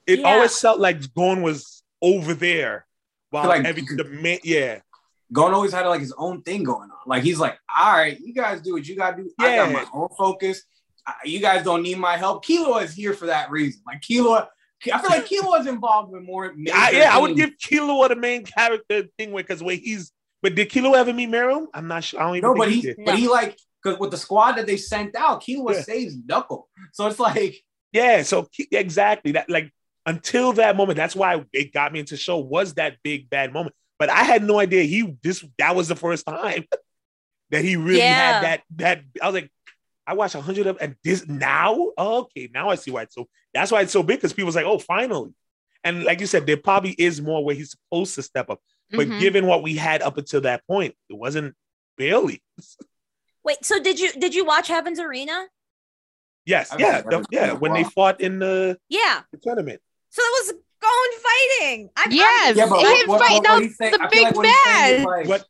[0.06, 0.28] It Yeah.
[0.28, 2.86] always felt like Gon was over there
[3.30, 4.80] while Like- every the man, yeah,
[5.34, 6.98] Gon always had like his own thing going on.
[7.06, 9.32] Like he's like, all right, you guys do what you gotta do.
[9.40, 10.64] I got my own focus.
[11.06, 12.46] I- you guys don't need my help.
[12.46, 13.82] Killua is here for that reason.
[13.86, 14.48] Like Killua,
[14.94, 16.46] I feel like Killua is involved with more.
[16.52, 20.12] I, major yeah, I would give Killua the main character thing with because way he's.
[20.44, 21.66] But did Killua ever meet Meruem?
[21.74, 22.20] I'm not sure.
[22.22, 22.54] I don't even know.
[22.54, 22.98] No, but he, did.
[23.04, 25.82] but he like, because with the squad that they sent out, Killua Yeah.
[25.82, 26.70] saves Knuckle.
[26.94, 27.56] So it's like,
[27.92, 29.50] Yeah, so exactly that.
[29.50, 29.72] Like
[30.08, 33.54] until that moment, that's why it got me into the show was that big bad
[33.54, 33.76] moment.
[34.00, 36.66] But I had no idea he this that was the first time
[37.52, 38.14] that he really Yeah.
[38.16, 39.02] had that that.
[39.22, 39.52] I was like,
[40.08, 41.92] I watched a hundred of and this now.
[41.98, 43.28] Oh, okay, now I see why it's so.
[43.54, 45.34] That's why it's so big because people's like, oh, finally.
[45.84, 48.60] And like you said, there probably is more where he's supposed to step up.
[48.90, 49.20] But Mhm.
[49.20, 51.56] given what we had up until that point, it wasn't
[51.98, 52.42] barely.
[53.44, 55.48] Wait, so did you did you watch Heaven's Arena?
[56.46, 57.48] Yes, I've yeah, the- yeah.
[57.54, 57.60] it.
[57.60, 59.22] When they fought in the, Yeah.
[59.32, 59.82] the tournament.
[60.10, 61.90] So it was going fighting.
[61.96, 63.62] I'm, Yeah, I'm- yeah, but Him what, what, fighting what, out
[64.02, 65.06] the big like what he's saying bad.
[65.06, 65.46] like, What-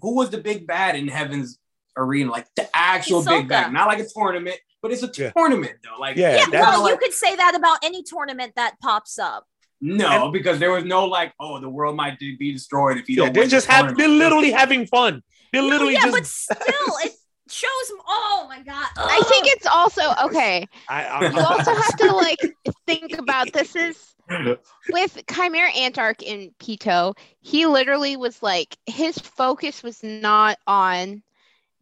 [0.00, 1.58] who was the big bad in Heaven's
[1.96, 2.30] Arena?
[2.30, 3.48] Like the actual big Hisoka.
[3.48, 5.30] bad, not like a tournament, but it's a Yeah.
[5.36, 5.98] tournament though.
[5.98, 9.46] Like, Yeah, yeah, that's- well, you could say that about any tournament that pops up.
[9.80, 13.24] no, because there was no like, oh, the world might be destroyed if you Yeah,
[13.26, 13.32] don't.
[13.34, 13.96] they're just the having.
[13.96, 15.22] They're literally having fun.
[15.52, 16.12] They're No, literally yeah, just.
[16.16, 17.12] but still, it
[17.50, 17.90] shows.
[17.90, 18.86] Him oh my god!
[18.96, 20.66] I think it's also okay.
[20.88, 24.14] I, I'm, You also have to like think about this is
[24.90, 31.22] with Chimera Ant arc in Pitou, he literally was like his focus was not on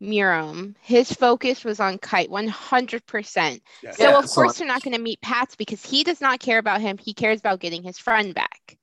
[0.01, 0.75] Meruem.
[0.83, 3.61] His focus was on Kite 100%.
[3.83, 3.91] Yeah.
[3.93, 6.39] So Yeah, of so- course they're not going to meet Pats because he does not
[6.41, 6.99] care about him.
[6.99, 8.77] He cares about getting his friend back.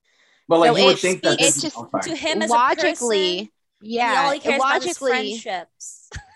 [0.48, 3.50] But like So you would think that it's just to him as logically, a person,
[3.80, 6.10] yeah, all he cares about is logically, friendships.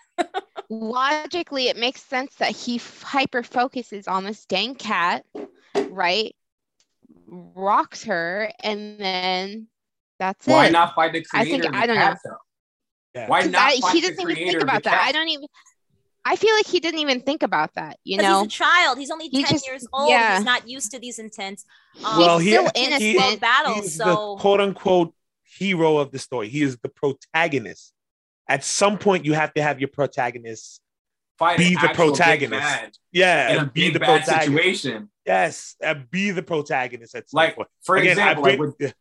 [0.68, 5.24] logically, it makes sense that he hyper focuses on this dang cat,
[5.90, 6.34] right?
[7.26, 9.68] Rocks her, and then
[10.18, 10.56] that's Why it.
[10.66, 11.56] Why not fight the creator?
[11.56, 12.02] I think- I don't know.
[12.02, 12.18] cat.
[13.14, 13.28] Yeah.
[13.28, 15.04] Why 'Cause not I- fight he the doesn't even think about that.
[15.06, 15.46] I don't even.
[16.24, 17.98] I feel like he didn't even think about that.
[18.04, 18.98] You 'Cause know, he's a child.
[18.98, 20.10] He's only He ten just- years old.
[20.10, 20.36] yeah.
[20.36, 21.64] He's not used to these intense.
[22.04, 23.16] Um, Well, he's still he- innocent.
[23.18, 23.76] world battles.
[23.76, 26.48] He's So the quote unquote hero of the story.
[26.50, 27.94] He is the protagonist.
[28.48, 30.80] At some point, you have to have your protagonist.
[31.38, 32.98] Fight Be the protagonist.
[33.12, 35.10] Yeah, in a and be big the bad situation.
[35.24, 37.68] Yes, and be the protagonist at some Like point.
[37.82, 38.94] for Again, example, I like with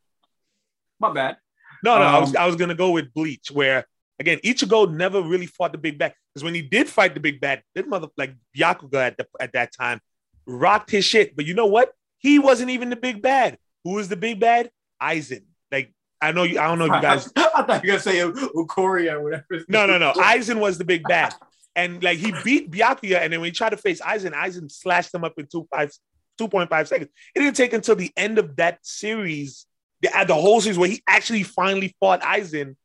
[1.00, 1.38] my bad.
[1.84, 3.86] No, no, I was Um, I was gonna go with Bleach, where
[4.20, 7.40] again Ichigo never really fought the big bad because when he did fight the big
[7.40, 10.00] bad, that mother like Byakuya at the, at that time
[10.46, 11.36] rocked his shit.
[11.36, 11.92] But you know what?
[12.20, 13.58] He wasn't even the big bad.
[13.84, 14.70] Who was the big bad?
[15.02, 15.44] Aizen.
[15.72, 16.60] Like I know you.
[16.60, 17.32] I don't know if you guys.
[17.36, 19.66] I thought you were gonna say Ukori or whatever.
[19.68, 20.12] No, no, no.
[20.12, 20.18] is.
[20.18, 21.34] Aizen was the big bad,
[21.76, 25.14] and like he beat Byakuya, and then when he tried to face Aizen, Aizen slashed
[25.14, 25.92] him up in two five,
[26.38, 27.10] two point five seconds.
[27.36, 29.66] It didn't take until the end of that series,
[30.02, 32.76] the, the whole series, where he actually finally fought Aizen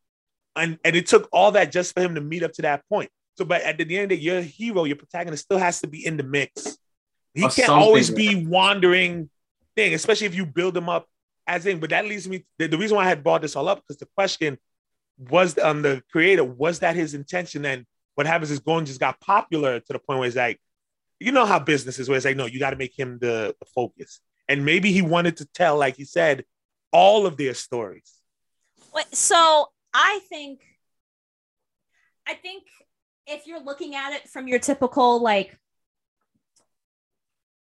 [0.57, 3.11] and and it took all that just for him to meet up to that point.
[3.39, 5.87] So, but at the end of the day, your hero, your protagonist, still has to
[5.87, 6.79] be in the mix.
[7.35, 9.31] He can't always be wandering
[9.75, 11.09] thing, especially if you build him up
[11.47, 11.81] as in.
[11.81, 12.45] But that leads me.
[12.59, 14.59] The, the reason why I had brought this all up because the question
[15.19, 17.65] was um the creator was that his intention?
[17.65, 20.61] And what happens is Gon just got popular to the point where it's like,
[21.21, 23.55] you know how business is, where it's like, no, you got to make him the,
[23.59, 24.21] the focus.
[24.49, 26.45] And maybe he wanted to tell, like he said,
[26.93, 28.11] all of their stories.
[29.13, 30.61] So I think
[32.27, 32.65] I think
[33.27, 35.59] if you're looking at it from your typical like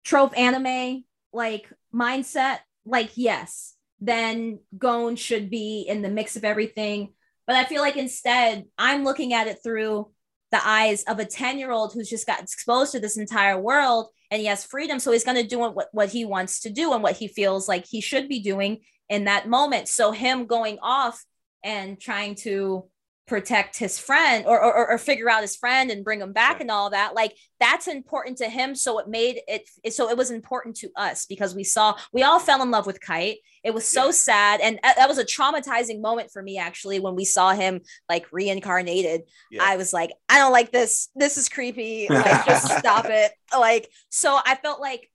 [0.04, 7.12] trope anime like mindset, like yes, then Gon should be in the mix of everything.
[7.46, 10.10] But I feel like instead I'm looking at it through
[10.52, 14.08] the eyes of a 10 year old who's just got exposed to this entire world
[14.30, 14.98] and he has freedom.
[14.98, 17.68] So he's going to do what, what he wants to do and what he feels
[17.68, 19.88] like he should be doing in that moment.
[19.88, 21.22] So him going off
[21.62, 22.88] and trying to
[23.26, 26.70] protect his friend or, or, or figure out his friend and bring him back and
[26.70, 28.74] all that like that's important to him.
[28.74, 32.38] So it made it so it was important to us because we saw we all
[32.38, 33.38] fell in love with kite.
[33.64, 34.10] It was so Yeah.
[34.12, 34.60] sad.
[34.60, 38.26] And that that was a traumatizing moment for me actually when we saw him like
[38.30, 39.22] reincarnated.
[39.50, 39.64] Yeah.
[39.64, 41.08] i was like i don't like this.
[41.16, 42.06] This is creepy.
[42.08, 43.32] Like just stop it.
[43.58, 45.10] Like so i felt like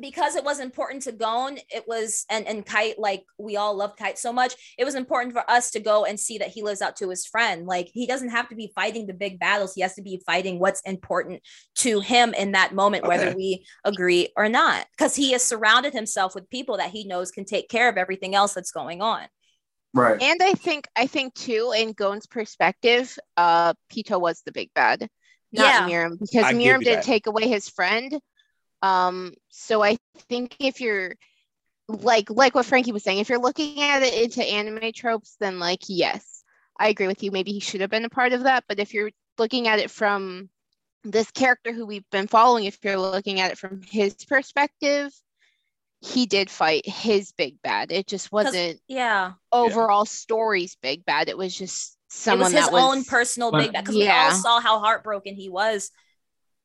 [0.00, 3.96] because it was important to Gon, it was and and Kite, like we all love
[3.96, 6.82] Kite so much, it was important for us to go and see that he lives
[6.82, 7.66] out to his friend.
[7.66, 10.58] Like he doesn't have to be fighting the big battles; he has to be fighting
[10.58, 11.42] what's important
[11.76, 14.86] to him in that moment, whether we agree or not.
[14.96, 18.34] Because he has surrounded himself with people that he knows can take care of everything
[18.34, 19.26] else that's going on.
[19.92, 20.22] Right.
[20.22, 25.08] And I think I think too, in Gon's perspective, uh, Pitou was the big bad,
[25.52, 25.88] not Yeah.
[25.88, 27.04] Meruem, because I give Meruem you did that.
[27.04, 28.20] take away his friend.
[28.82, 31.14] Um, so I think if you're
[31.88, 35.58] like like what Frankie was saying, if you're looking at it into anime tropes, then
[35.58, 36.44] like yes,
[36.78, 37.30] I agree with you.
[37.30, 38.64] Maybe he should have been a part of that.
[38.68, 40.48] But if you're looking at it from
[41.04, 45.12] this character who we've been following, if you're looking at it from his perspective,
[46.00, 47.92] he did fight his big bad.
[47.92, 49.32] It just wasn't Yeah.
[49.52, 51.28] overall story's big bad.
[51.28, 54.08] It was just it someone was his that was own personal But- big because we
[54.08, 55.90] all saw how heartbroken he was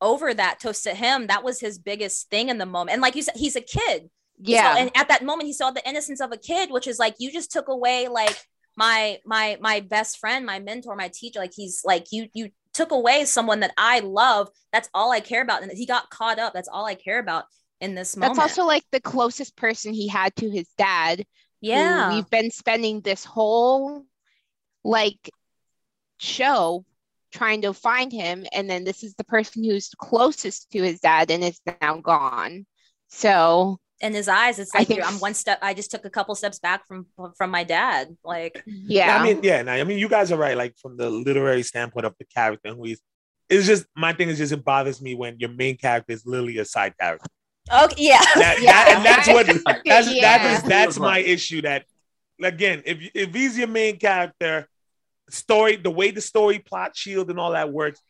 [0.00, 1.26] over that toast to him.
[1.28, 2.94] That was his biggest thing in the moment.
[2.94, 4.08] And like you said, he's a kid.
[4.38, 4.74] yeah.
[4.74, 7.16] So, and at that moment, he saw the innocence of a kid, which is like
[7.18, 8.36] you just took away like
[8.76, 11.40] my my my best friend, my mentor, my teacher.
[11.40, 14.48] Like he's like you you took away someone that I love.
[14.72, 15.62] That's all I care about.
[15.62, 16.52] And he got caught up.
[16.52, 17.44] That's all I care about
[17.80, 18.36] in this moment.
[18.36, 21.24] That's also like the closest person he had to his dad.
[21.60, 22.14] yeah.
[22.14, 24.04] we've been spending this whole
[24.84, 25.30] like
[26.18, 26.84] show
[27.36, 31.30] trying to find him and then this is the person who's closest to his dad
[31.30, 32.66] and is now gone
[33.08, 35.58] so in his eyes, it's like think- I'm one step.
[35.62, 37.06] I just took a couple steps back from
[37.38, 38.14] from my dad.
[38.22, 40.54] Like yeah I mean, yeah, no, I mean, you guys are right.
[40.56, 42.98] Like from the literary standpoint of the character, and we,
[43.48, 46.58] it's just my thing is just it bothers me when your main character is literally
[46.58, 47.26] a side character.
[47.84, 48.20] okay, yeah.
[48.34, 48.72] That, Yeah.
[48.72, 49.46] that- and that's what
[49.86, 50.20] that's Yeah.
[50.38, 51.62] that is that's my issue.
[51.62, 51.86] That
[52.42, 54.68] again, if if he's your main character,
[55.30, 58.00] story, the way the story, plot, shield, and all that works,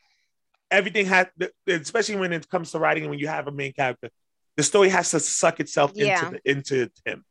[0.70, 1.26] everything has,
[1.66, 4.10] especially when it comes to writing, and when you have a main character,
[4.56, 6.26] the story has to suck itself Yeah.
[6.26, 7.24] into the, into him,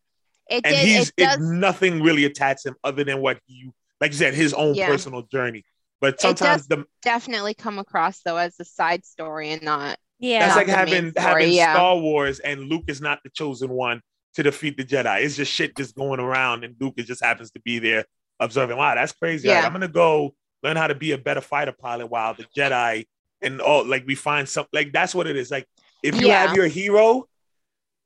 [0.49, 3.73] it and did he's it does it, nothing really attacks him other than what you,
[3.99, 4.87] like you said, his own Yeah.
[4.87, 5.63] personal journey.
[6.01, 10.39] But does- sometimes the definitely come across though as a side story and not Yeah.
[10.39, 11.73] That's like having story, having yeah.
[11.73, 14.01] Star Wars and Luke is not the chosen one
[14.35, 15.23] to defeat the Jedi.
[15.23, 18.05] It's just shit just going around and Luke just happens to be there
[18.39, 18.77] observing.
[18.77, 19.47] Wow, that's crazy.
[19.47, 19.65] Yeah.
[19.65, 23.05] I'm gonna go learn how to be a better fighter pilot while the Jedi
[23.41, 25.51] and all like we find some like that's what it is.
[25.51, 25.67] Like
[26.03, 26.47] if you Yeah.
[26.47, 27.27] have your hero,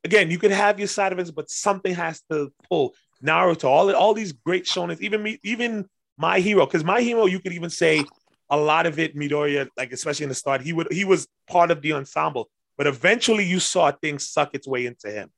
[0.04, 2.94] again, you can have your side of it, but something has to pull.
[3.22, 7.38] Naruto, all all these great shonen, even me, even my hero, because my hero, you
[7.40, 8.04] could even say
[8.48, 11.70] a lot of it, Midoriya, like especially in the start, he would he was part
[11.70, 15.30] of the ensemble, but eventually you saw things suck its way into him.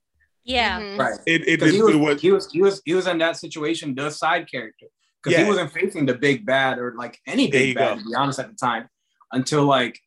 [0.44, 0.80] Yeah.
[0.80, 0.98] Mhm.
[0.98, 1.18] Right.
[1.26, 3.18] It it, 'Cause it, he, was, it was he was he was he was in
[3.18, 4.86] that situation, the side character,
[5.22, 5.44] because Yeah.
[5.44, 8.02] he wasn't facing the big bad or like any big bad, go.
[8.02, 8.88] to be honest, at the time,
[9.32, 9.98] until like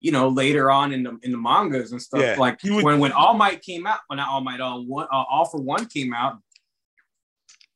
[0.00, 2.20] you know later on in the in the mangas and stuff.
[2.20, 2.36] Yeah.
[2.38, 5.24] Like would- when when All Might came out, when not All Might, All one, uh,
[5.30, 6.38] All for One came out,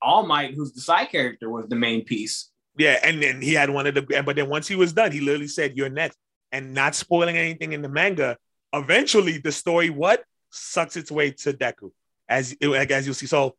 [0.00, 2.50] All Might, who's the side character, was the main piece.
[2.78, 5.20] yeah, and then he had one of the but then once he was done, he
[5.20, 6.18] literally said, You're next.
[6.54, 8.36] And not spoiling anything in the manga,
[8.74, 11.90] eventually the story what sucks its way to Deku,
[12.32, 13.26] as like as you'll see.
[13.26, 13.56] So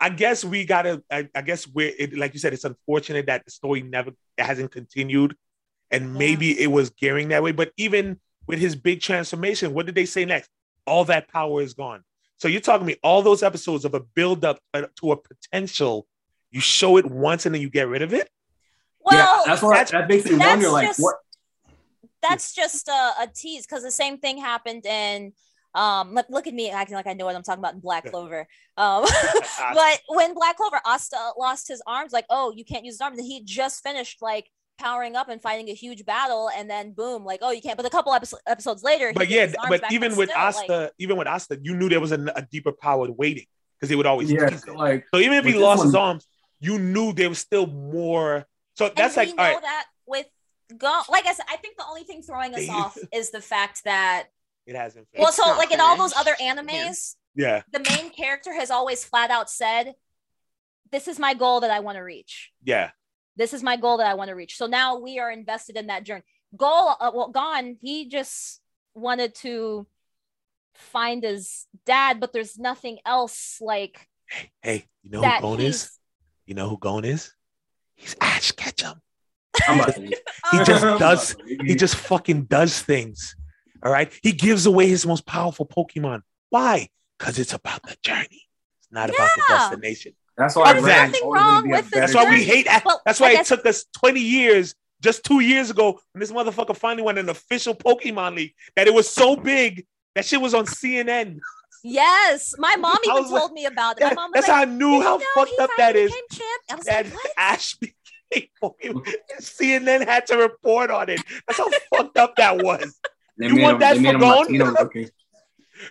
[0.00, 1.02] I guess we gotta.
[1.10, 2.52] I, I guess we're it, like you said.
[2.52, 5.36] It's unfortunate that the story never hasn't continued,
[5.90, 6.18] and Yeah.
[6.18, 7.52] maybe it was gearing that way.
[7.52, 10.50] But even with his big transformation, what did they say next?
[10.86, 12.02] All that power is gone.
[12.38, 16.06] So you're talking me all those episodes of a build up uh, to a potential.
[16.50, 18.28] You show it once and then you get rid of it.
[19.00, 20.68] Well, yeah, that's what that's- that makes me that's wonder.
[20.70, 21.16] Like just- what?
[22.22, 25.32] that's just a, a tease because the same thing happened in
[25.76, 28.06] um look, look at me acting like I know what I'm talking about in Black
[28.10, 28.48] Clover.
[28.76, 29.04] Um
[29.72, 33.18] but when Black Clover Asta lost his arms, like, oh, you can't use his arms,
[33.18, 37.24] and he just finished like powering up and fighting a huge battle, and then boom,
[37.24, 37.76] like, oh, you can't.
[37.76, 41.16] But a couple episodes episodes later, But yeah, but even with still, Asta, like, even
[41.16, 43.46] with Asta, you knew there was a, a deeper power waiting
[43.78, 44.74] because they would always Yeah, tease it.
[44.74, 46.26] like So even if he with this lost his arms,
[46.60, 48.46] you knew there was still more.
[48.74, 49.62] So and that's we like know all right.
[49.62, 50.26] that with
[50.76, 53.84] Gon, like I said, I think the only thing throwing us off is the fact
[53.84, 54.24] that
[54.66, 55.06] It hasn't.
[55.16, 59.04] well, so not like in all those other animes, yeah, the main character has always
[59.04, 59.94] flat out said,
[60.90, 62.50] "This is my goal that I want to reach.
[62.64, 62.90] yeah,
[63.36, 65.86] This is my goal that I want to reach." So now we are invested in
[65.86, 66.24] that journey.
[66.56, 67.76] Goal, uh, well, gone.
[67.80, 68.60] He just
[68.94, 69.86] wanted to
[70.74, 75.74] find his dad, but there's nothing else like Hey, hey you know who Gon he's-
[75.84, 75.98] is?
[76.46, 77.32] You know who Gon is?
[77.94, 79.00] He's Ash Ketchum.
[79.68, 80.12] I'm about to leave.
[80.52, 81.60] He just does- about to leave.
[81.66, 83.36] He just fucking does things.
[83.86, 84.12] All right.
[84.20, 86.22] He gives away his most powerful Pokemon.
[86.50, 86.88] Why?
[87.18, 88.42] Because it's about the journey.
[88.80, 90.12] It's not about the destination.
[90.36, 92.66] That's why There's Rand's nothing wrong with the That's why we hate.
[92.84, 96.18] Well, That's why like I it took us 20 years, just two years ago, when
[96.20, 100.40] this motherfucker finally won an official Pokemon League, that it was so big that shit
[100.40, 101.38] was on CNN.
[101.84, 104.02] Yes, my mom even was like- told me about it.
[104.02, 105.92] My That- mom was that's like, how I knew how know fucked he up that
[105.94, 107.74] finally became champ?" I was That like, "What?" Ash
[108.30, 109.14] became Pokemon.
[109.40, 111.20] CNN had to report on it.
[111.46, 112.98] That's how fucked up that was.
[113.38, 114.38] They You made want him, that they for him Gon?
[114.38, 115.08] Latino looking.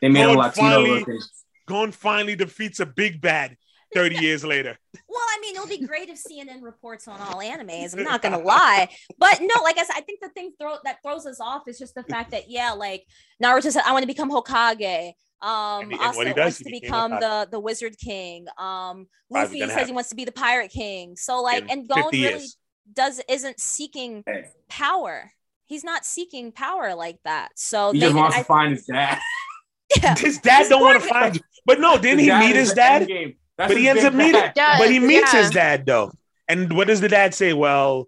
[0.01, 1.19] They made him Gon Latino finally- looking.
[1.67, 3.57] Gon finally defeats a big bad
[3.93, 4.77] 30 years later.
[5.07, 7.95] Well, I mean, it'll be great if CNN reports on all animes.
[7.97, 10.97] I'm not gonna lie, but no, like I said, I think the thing throw, that
[11.03, 13.05] throws us off is just the fact that yeah, like
[13.41, 15.13] Naruto said, I want to become Hokage.
[15.41, 17.97] Um, And he- and what he Asta does, wants he to become the the Wizard
[17.97, 18.47] King.
[18.57, 21.15] Um, Luffy gonna says he wants to be the Pirate King.
[21.15, 22.45] So like, in and Gon really
[22.91, 24.45] does isn't seeking Hey.
[24.67, 25.31] power.
[25.65, 27.49] He's not seeking power like that.
[27.55, 29.19] So He they, just wants I, to find his dad.
[30.03, 30.15] yeah.
[30.15, 31.41] His dad don't want to find you.
[31.65, 33.33] But no, didn't he His dad meet his dad?
[33.57, 35.41] But he ends up meeting- But he meets yeah.
[35.41, 36.11] his dad though.
[36.47, 37.53] And what does the dad say?
[37.53, 38.07] Well,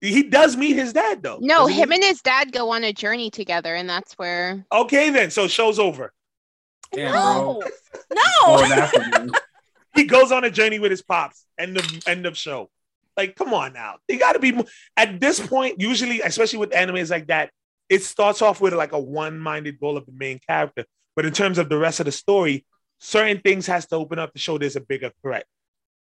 [0.00, 1.38] he does meet his dad though.
[1.40, 1.80] No, doesn't he?
[1.82, 5.30] him and his dad go on a journey together, and that's where Okay, then.
[5.30, 6.12] So show's over.
[6.92, 7.70] Damn, no, bro.
[8.14, 8.22] no.
[8.42, 9.40] Oh, that's what it is.
[9.94, 11.44] He goes on a journey with his pops.
[11.58, 12.70] End of end of show.
[13.16, 13.96] Like, come on now.
[14.08, 14.58] They got to be
[14.96, 15.80] at this point.
[15.80, 17.50] Usually, especially with animes like that,
[17.88, 20.84] it starts off with like a one-minded goal of the main character.
[21.14, 22.66] But in terms of the rest of the story,
[22.98, 25.46] certain things has to open up to show there's a bigger threat,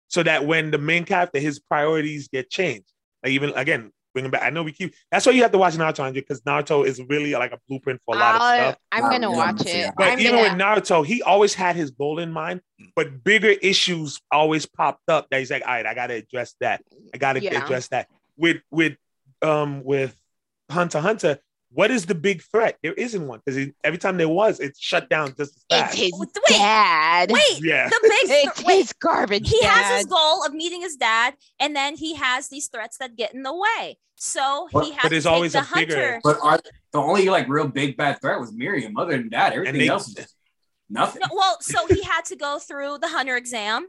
[0.09, 2.93] so that when the main character, his priorities get changed.
[3.23, 4.43] Like even again, bringing back.
[4.43, 4.95] I know we keep.
[5.11, 8.15] That's why you have to watch Naruto, because Naruto is really like a blueprint for
[8.15, 8.77] a lot of I'll- stuff.
[8.93, 9.93] I'm gonna yeah, watch it.
[9.97, 12.61] But I'm even gonna, with Naruto, he always had his goal in mind,
[12.95, 16.83] but bigger issues always popped up that he's like, all right, I gotta address that.
[17.15, 17.63] I gotta Yeah.
[17.65, 18.09] address that.
[18.37, 18.97] With with
[19.43, 20.17] um with
[20.71, 21.39] Hunter Hunter,
[21.75, 22.77] what is the big threat?
[22.83, 26.13] There isn't one because every time there was, it's shut down just as it's his
[26.19, 27.31] Wait, dad.
[27.31, 27.89] Wait, Yeah.
[27.89, 29.69] the big It's wait, his garbage he dad.
[29.71, 33.35] has his goal of meeting his dad, and then he has these threats that get
[33.35, 33.99] in the way.
[34.17, 36.21] So But- he has but to there's take always the a bigger- hunter.
[36.23, 36.61] But our,
[36.93, 38.93] the only like real big bad threat was Meruem.
[38.99, 40.35] Other than that, everything they- else is
[40.91, 41.23] nothing.
[41.29, 43.87] No, well, so he had to go through the hunter exam,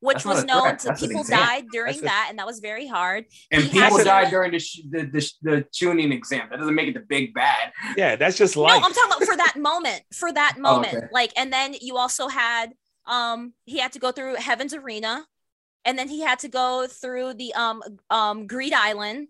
[0.00, 2.60] which That's was known to that's people died during That's a- that, and that was
[2.60, 3.24] very hard.
[3.50, 6.48] And he people has to- died during the, sh- the, the the tuning exam.
[6.50, 7.72] That doesn't make it the big bad.
[7.96, 8.82] Yeah, that's just No, life.
[8.84, 10.94] I'm talking about for that moment, for that moment.
[10.94, 11.06] okay.
[11.12, 12.74] Like, and then you also had
[13.06, 15.26] um he had to go through Heaven's Arena,
[15.84, 19.28] and then he had to go through the um um Greed Island.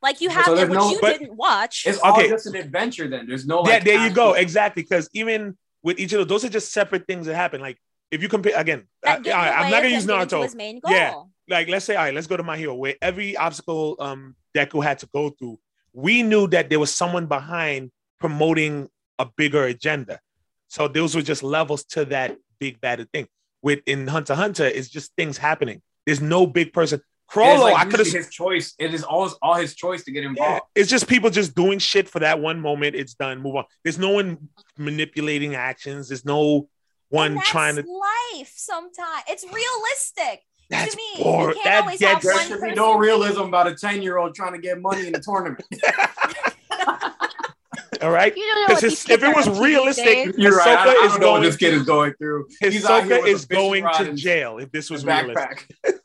[0.00, 1.84] Like you So have there's which no- you didn't watch.
[1.86, 2.28] It's all Okay.
[2.28, 3.08] just an adventure.
[3.08, 4.34] Then there's no yeah, there you go.
[4.34, 4.82] Exactly.
[4.82, 7.60] Because even with each of those, those are just separate things that happen.
[7.60, 7.78] Like
[8.12, 10.42] if you compare again, that I, am not gonna use getting to Naruto.
[10.44, 10.94] His main goal.
[10.94, 11.14] Yeah.
[11.48, 14.84] like let's say all right let's go to my hero where every obstacle um deku
[14.84, 15.58] had to go through
[15.92, 17.90] we knew that there was someone behind
[18.20, 18.88] promoting
[19.18, 20.20] a bigger agenda
[20.68, 23.26] so those were just levels to that big bad thing
[23.60, 27.76] with in hunter hunter it's just things happening there's no big person It's Chrollo, like
[27.76, 28.74] I could have his choice.
[28.78, 30.62] It is always all his choice to get yeah, involved.
[30.74, 32.94] it's just people just doing shit for that one moment.
[32.94, 33.40] It's done.
[33.40, 33.64] Move on.
[33.84, 36.08] There's no one manipulating actions.
[36.08, 36.68] There's no
[37.12, 37.82] one And that's trying to.
[37.82, 38.52] life.
[38.56, 40.42] Sometimes it's realistic.
[40.70, 41.54] That's me, you boring.
[41.54, 44.16] can't That always gets have There one should be no realism about a ten year
[44.18, 45.62] old trying to get money in a tournament.
[48.02, 48.34] all right.
[48.36, 50.34] You don't know Because what if these kids it was up to these realistic, days.
[50.38, 50.68] You're right.
[50.78, 52.48] I, I is don't know what going this kid to- is going through.
[52.60, 55.68] He's out Hisoka is going to jail if this was realistic.
[55.84, 55.98] backpack.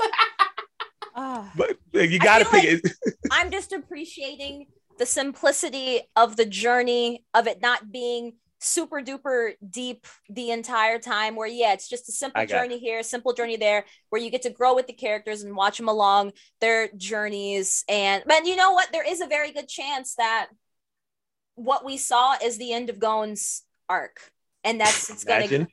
[1.20, 1.50] Ah.
[1.56, 2.84] But uh, you I got to feel think.
[2.84, 2.92] it,
[3.32, 4.66] I'm just appreciating
[4.98, 11.36] the simplicity of the journey of it not being super duper deep the entire time
[11.36, 14.50] where yeah it's just a simple journey here simple journey there where you get to
[14.50, 17.84] grow with the characters and watch them along their journeys.
[17.88, 18.90] And but you know what?
[18.92, 20.48] There is a very good chance that
[21.54, 24.20] what we saw is the end of Gon's arc.
[24.64, 25.68] And that's it's gonna imagine.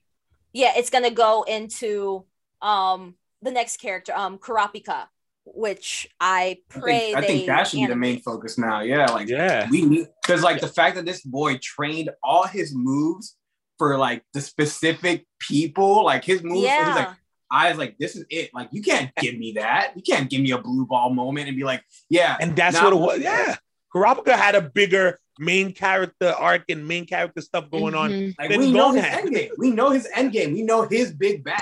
[0.53, 2.25] yeah it's gonna go into
[2.61, 5.07] um the next character um Kurapika
[5.45, 8.81] which I I pray think, I think that should be the main focus now.
[8.81, 9.69] Yeah, like Yeah.
[9.69, 13.37] we need because like the fact that this boy trained all his moves
[13.77, 16.61] for like the specific people, like his moves.
[16.61, 17.09] yeah He's like,
[17.51, 18.49] I was like, this is it.
[18.53, 19.93] Like, you can't give me that.
[19.95, 22.35] You can't give me a blue ball moment and be like, yeah.
[22.41, 23.19] And that's Now- what it was.
[23.19, 23.55] Yeah.
[23.93, 28.09] Kurapika had a bigger main character arc and main character stuff going on.
[28.09, 28.35] Mhm.
[28.39, 29.51] Like Then we know his had- end game.
[29.57, 30.53] We know his end game.
[30.53, 31.61] We know his big bad.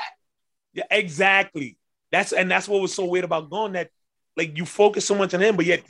[0.73, 1.77] Yeah, exactly.
[2.13, 3.89] That's and that's what was so weird about going that
[4.37, 5.81] like you focus so much on him, but yet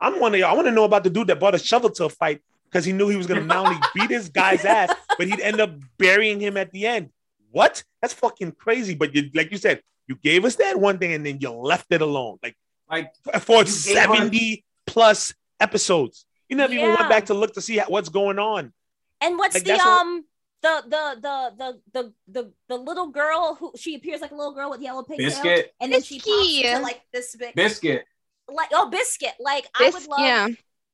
[0.00, 0.50] I'm one of y'all.
[0.50, 2.84] I want to know about the dude that brought a shovel to a fight because
[2.84, 5.72] he knew he was gonna not only beat his guy's ass, but he'd end up
[5.98, 7.10] burying him at the end.
[7.50, 7.82] What?
[8.00, 8.94] That's fucking crazy.
[8.94, 11.86] But you like you said, you gave us that one thing and then you left
[11.90, 12.38] it alone.
[12.44, 12.56] Like
[12.88, 16.24] Like for You gave 70 plus episodes.
[16.48, 18.72] You never even went back to look to see how- what's going on.
[19.20, 20.24] And what's Like, the um
[20.62, 24.54] the the the the the the the little girl who she appears like a little
[24.54, 25.74] girl with yellow pigtails, Biscuit.
[25.80, 28.04] and then she pops into like this big biscuit.
[28.48, 29.32] like oh biscuit.
[29.40, 30.48] Like I would love yeah.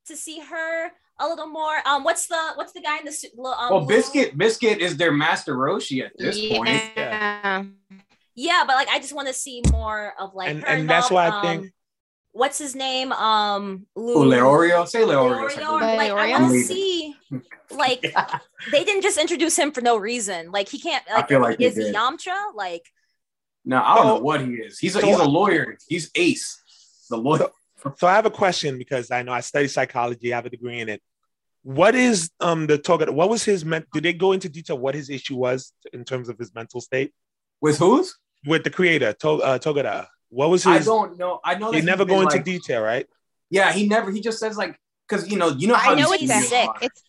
[0.06, 0.90] to see her
[1.20, 1.76] a little more.
[1.86, 3.32] Um, what's the what's the guy in the suit?
[3.36, 4.38] Um, Well, little- biscuit.
[4.38, 6.68] Biscuit is their master Roshi at this point.
[6.96, 7.64] Yeah.
[8.34, 11.10] Yeah, but like I just want to see more of like And- her and that's
[11.10, 11.72] why I um, think-
[12.32, 13.10] what's his name?
[13.12, 14.14] Um, Lou.
[14.14, 14.86] Oh, Leorio.
[14.86, 15.50] Say Leorio.
[15.50, 15.96] Leorio.
[15.96, 16.97] Like I want to see
[17.70, 18.38] like Yeah.
[18.72, 20.50] they didn't just introduce him for no reason.
[20.50, 21.04] Like he can't.
[21.10, 21.94] I Like, feel like is he did.
[21.94, 22.54] Yamcha?
[22.54, 22.82] Like
[23.64, 24.78] No, I don't know what he is.
[24.78, 25.76] He's a, so- he's a lawyer.
[25.88, 26.62] He's Ace,
[27.10, 27.48] the lawyer.
[27.96, 30.80] So I have a question because I know I study psychology, I have a degree
[30.80, 31.00] in it.
[31.62, 33.10] What is um the Togeda?
[33.10, 33.84] What was his men?
[33.92, 37.12] Did they go into detail what his issue was in terms of his mental state
[37.60, 38.16] With whose?
[38.46, 40.06] with the creator to, uh, Togeda?
[40.30, 40.82] What was his?
[40.82, 41.40] I don't know.
[41.44, 43.06] I know They never go been, into like- detail, right?
[43.50, 44.10] Yeah, he never.
[44.10, 46.68] He just says like, because you know, you know how I know it's he's sick.
[46.68, 46.74] are.
[46.82, 47.02] It's.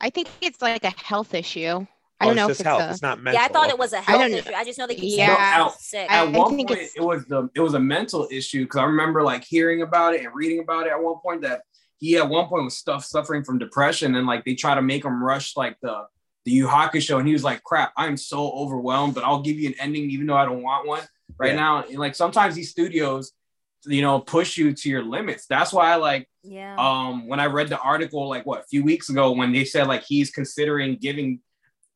[0.00, 1.86] I think it's like a health issue.
[2.18, 2.82] I Oh, don't know it's if just it's health.
[2.82, 2.90] a.
[2.92, 3.40] It's not mental.
[3.40, 4.36] Yeah, I thought it was a health don't know.
[4.38, 4.52] issue.
[4.54, 5.68] I just know that he's Yeah.
[5.78, 6.10] sick.
[6.10, 8.78] I- At one think point, it's- it was the it was a mental issue because
[8.78, 11.62] I remember like hearing about it and reading about it at one point that
[11.98, 15.04] he at one point was stuff suffering from depression and like they try to make
[15.04, 16.04] him rush like the
[16.46, 16.70] the Yu
[17.00, 20.10] show and he was like, "Crap, I'm so overwhelmed, but I'll give you an ending
[20.10, 21.02] even though I don't want one
[21.38, 21.56] right Yeah.
[21.56, 23.32] now." And like sometimes these studios,
[23.86, 25.46] you know, push you to your limits.
[25.46, 26.76] That's why I like yeah.
[26.78, 29.86] um when I read the article like what a few weeks ago when they said
[29.86, 31.40] like he's considering giving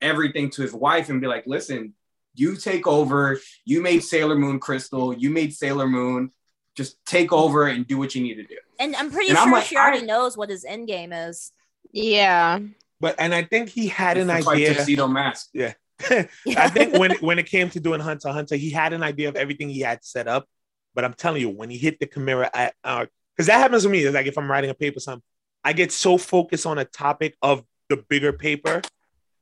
[0.01, 1.95] everything to his wife and be like, listen,
[2.35, 3.39] you take over.
[3.65, 5.13] You made Sailor Moon Crystal.
[5.15, 6.33] You made Sailor Moon.
[6.77, 8.57] Just take over and do what you need to do.
[8.79, 11.13] and I'm pretty and I'm sure like, she already I- knows what his end game
[11.13, 11.53] is.
[11.93, 12.61] Yeah.
[13.01, 14.75] But and I think he had an It's like idea.
[14.75, 15.49] tuxedo mask.
[15.53, 15.73] Yeah
[16.11, 19.37] I think when when it came to doing Hunter Hunter, he had an idea of
[19.37, 20.49] everything he had set up.
[20.95, 23.89] But I'm telling you, when he hit the Chimera at uh, because that happens to
[23.89, 24.01] me.
[24.01, 25.23] It's like if I'm writing a paper, or something,
[25.65, 28.83] I get so focused on a topic of the bigger paper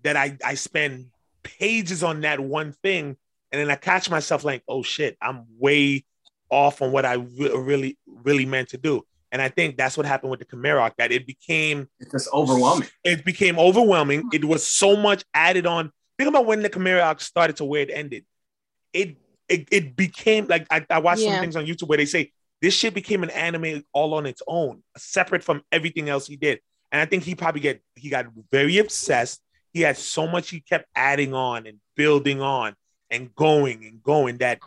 [0.02, 1.06] that I I spend
[1.42, 3.16] pages on that one thing,
[3.50, 6.04] and then I catch myself like, oh shit, I'm way
[6.50, 9.04] off on what I re- really really meant to do.
[9.30, 12.28] And I think that's what happened with the Chimera arc, that it became It's just
[12.32, 12.88] overwhelming.
[13.04, 14.28] it became overwhelming.
[14.32, 15.92] It was so much added on.
[16.18, 18.24] Think about when the Chimera arc started to where it ended.
[18.92, 19.16] It
[19.48, 22.74] it, it became like I, I watched some things on YouTube where they say this
[22.74, 26.60] shit became an anime all on its own, separate from everything else he did.
[26.90, 29.40] And I think he probably get he got very obsessed.
[29.72, 32.74] He had so much he kept adding on and building on
[33.10, 34.60] and going and going that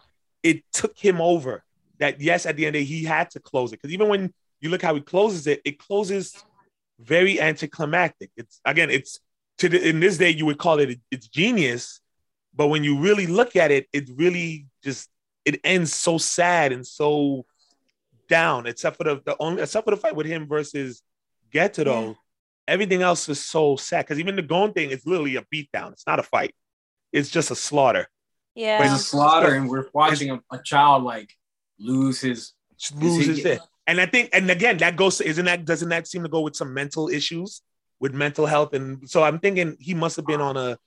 [0.44, 1.64] it took him over.
[2.00, 4.08] That yes, at the end of the day, he had to close it because even
[4.08, 6.44] when you look how he closes it, it closes
[7.00, 8.32] very anticlimactic.
[8.38, 9.20] It's again, it's
[9.60, 12.01] to the, in this day you would call it it's genius,
[12.56, 15.10] but when you really look at it, it really just
[15.46, 17.46] it ends so sad and so
[18.30, 18.68] down.
[18.68, 21.02] Except for the, the only except for the fight with him versus
[21.54, 22.14] Netero, Yeah.
[22.68, 24.06] everything else is so sad.
[24.06, 25.94] Because even the Gon thing is literally a beatdown.
[25.94, 26.54] It's not a fight.
[27.12, 28.08] It's just a slaughter.
[28.56, 28.84] Yeah.
[28.84, 31.32] It's a slaughter, and we're watching a, a child like
[31.80, 32.54] lose his.
[32.78, 33.60] Just Is he- loses it.
[33.88, 35.18] And I think, and again, that goes.
[35.18, 37.62] to, Isn't that doesn't that seem to go with some mental issues
[38.00, 38.74] with mental health?
[38.74, 40.78] And so I'm thinking he must have been uh, on a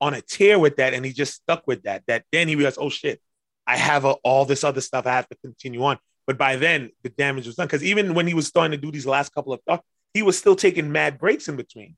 [0.00, 2.02] on a tear with that, and he just stuck with that.
[2.06, 3.20] That then he realized, oh shit,
[3.66, 5.98] I have a, all this other stuff I have to continue on.
[6.26, 7.66] But by then, the damage was done.
[7.66, 9.84] Because even when he was starting to do these last couple of talks,
[10.14, 11.96] he was still taking mad breaks in between.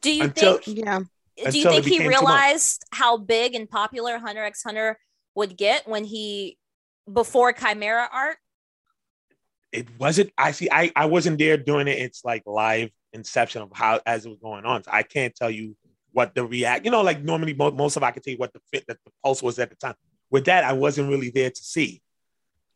[0.00, 1.00] Do you until- think Yeah.
[1.50, 2.20] do you think he became too much.
[2.20, 4.98] realized how big and popular Hunter x Hunter
[5.34, 6.58] would get when he
[7.12, 8.38] before Chimera art?
[9.72, 11.98] it wasn't I see I, I wasn't there doing it.
[11.98, 14.82] It's like live inception of how as it was going on.
[14.82, 15.76] So I can't tell you
[16.18, 18.52] what the react, you know, like normally mo- most of I can tell you what
[18.52, 19.94] the fit that the pulse was at the time.
[20.32, 22.02] With that, I wasn't really there to see.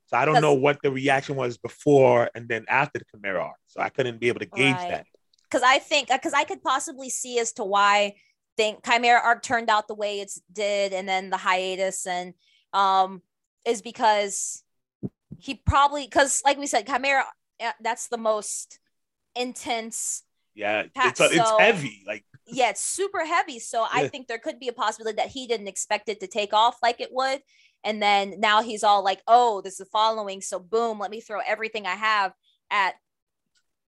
[0.07, 3.57] So I don't know what the reaction was before and then after the Chimera arc.
[3.66, 4.88] So I couldn't be able to gauge Right.
[4.90, 5.07] that.
[5.51, 8.14] Because I think because I could possibly see as to why
[8.57, 12.34] think Chimera arc turned out the way it's did, and then the hiatus and
[12.72, 13.22] um
[13.64, 14.62] is because
[15.38, 17.24] he probably because like we said, Chimera
[17.61, 18.78] uh, that's the most
[19.34, 20.22] intense
[20.55, 22.05] Yeah, Pat, it's a, it's heavy.
[22.07, 23.59] Like yeah, it's super heavy.
[23.59, 24.09] So I Yeah.
[24.09, 27.01] think there could be a possibility that he didn't expect it to take off like
[27.01, 27.43] it would.
[27.84, 30.40] And then now he's all like, oh, this is following.
[30.40, 32.32] So boom, let me throw everything I have
[32.70, 32.95] at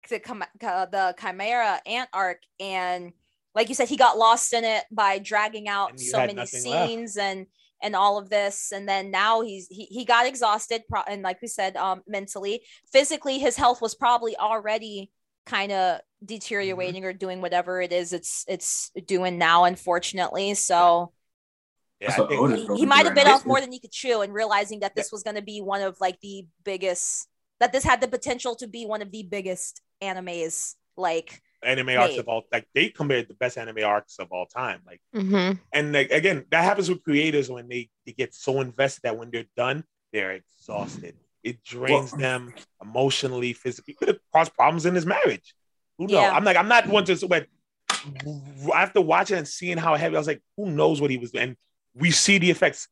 [0.08, 0.20] the,
[0.62, 2.42] uh, the Chimera Ant arc.
[2.60, 3.12] And
[3.54, 6.88] like you said, he got lost in it by dragging out so many nothing left.
[6.88, 7.46] scenes and
[7.82, 11.42] and all of this and then now he's he, he got exhausted pro- and like
[11.42, 15.10] we said um mentally physically his health was probably already
[15.46, 17.04] kind of deteriorating Mm-hmm.
[17.04, 21.12] or doing whatever it is it's it's doing now unfortunately so
[22.00, 24.20] yeah, I think he, he might have through bit off more than he could chew
[24.20, 27.28] and realizing that this was going to be one of like the biggest
[27.60, 32.18] that this had the potential to be one of the biggest animes like anime arcs
[32.18, 34.80] of all like they compared the best anime arcs of all time.
[34.86, 39.02] Like hmm and like again, that happens with creators when they, they get so invested
[39.04, 41.16] that when they're done, they're exhausted.
[41.44, 43.94] It drains Well- them emotionally, physically.
[43.94, 45.54] Could have caused problems in his marriage.
[45.98, 46.12] Who knows?
[46.12, 46.32] Yeah.
[46.32, 47.46] I'm like, I'm not one to but
[48.74, 51.44] after watching and seeing how heavy, I was like, who knows what he was doing?
[51.50, 51.56] And
[51.94, 52.88] we see the effects.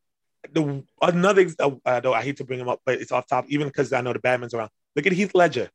[0.53, 1.47] The another,
[1.85, 4.01] uh, though I hate to bring him up, but it's off top, even because I
[4.01, 4.71] know the Batman's around.
[4.95, 5.71] Look at Heath Ledger.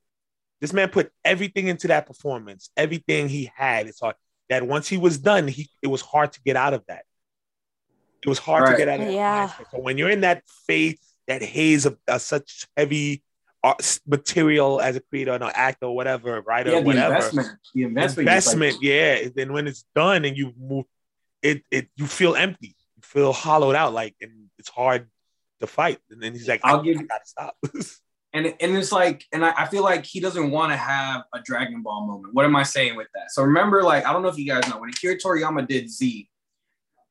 [0.59, 3.87] This man put everything into that performance, everything he had.
[3.87, 4.15] It's hard
[4.49, 7.03] that once he was done, he it was hard to get out of that.
[8.23, 9.13] It was hard to get out of that.
[9.13, 9.47] Yeah.
[9.47, 9.71] mindset.
[9.71, 13.23] So when you're in that faith, that haze of uh, such heavy
[13.63, 17.15] art, material as a creator, an actor, or whatever, writer, Yeah, the whatever.
[17.15, 17.47] investment.
[17.73, 18.29] The investment.
[18.29, 19.27] is, like, yeah.
[19.35, 20.85] Then when it's done and you move,
[21.41, 25.07] it it you feel empty, you feel hollowed out, like, and it's hard
[25.59, 25.99] to fight.
[26.09, 27.57] And then he's like, I'll I, give I you- gotta stop.
[28.33, 31.39] and and it's like, and I, I feel like he doesn't want to have a
[31.41, 32.33] Dragon Ball moment.
[32.33, 33.31] What am I saying with that?
[33.31, 36.29] So remember, like, I don't know if you guys know when Akira Toriyama did Z.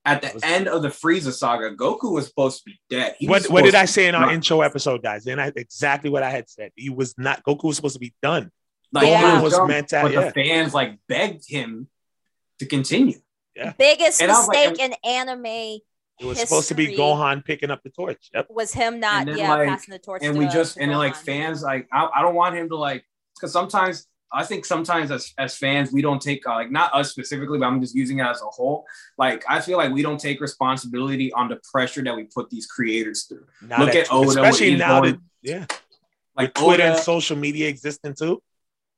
[0.06, 3.16] At the Was- end of the Frieza saga, Goku was supposed to be dead.
[3.18, 5.24] He what what did I say in our not- intro episode, guys?
[5.24, 6.70] Then I exactly what I had said.
[6.76, 8.50] He was not Goku was supposed to be done.
[8.92, 9.36] Like, Yeah.
[9.38, 10.24] he was done, meant to- but yeah.
[10.26, 11.88] the fans like begged him
[12.60, 13.18] to continue.
[13.78, 17.70] Biggest And I was like- mistake in anime It was supposed to be Gohan picking
[17.70, 18.30] up the torch.
[18.32, 18.46] Yep.
[18.50, 20.22] was him not yeah like, passing the torch.
[20.24, 22.68] and to, we just to and then like fans like I, I don't want him
[22.68, 23.04] to like
[23.34, 27.10] because sometimes I think sometimes as as fans we don't take uh, like not us
[27.10, 28.84] specifically but I'm just using it as a whole.
[29.18, 32.66] Like I feel like we don't take responsibility on the pressure that we put these
[32.66, 33.46] creators through.
[33.62, 35.14] Now Look that- at Oda, especially now doing.
[35.14, 35.66] that yeah,
[36.36, 38.42] like with Twitter Oda, and social media existing too.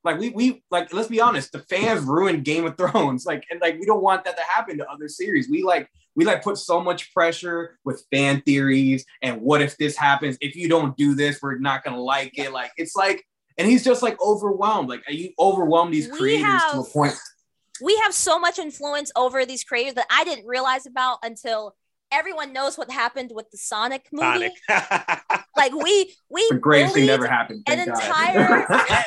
[0.02, 3.26] like we we like let's be honest the fans ruined Game of Thrones.
[3.30, 5.48] Like and like we don't want that to happen to other series.
[5.50, 9.94] We like we like put so much pressure with fan theories and what if this
[9.96, 10.38] happens?
[10.40, 12.50] If you don't do this we're not gonna like it.
[12.52, 13.24] Like it's like
[13.58, 17.14] and he's just like overwhelmed like you overwhelm these We creators to a point
[17.82, 21.76] we have so much influence over these creators that I didn't realize about until
[22.10, 24.50] everyone knows what happened with the Sonic movie.
[24.68, 25.22] Sonic.
[25.56, 28.02] Like we we the greatest thing bullied- that ever happened an thank God.
[28.02, 28.66] entire-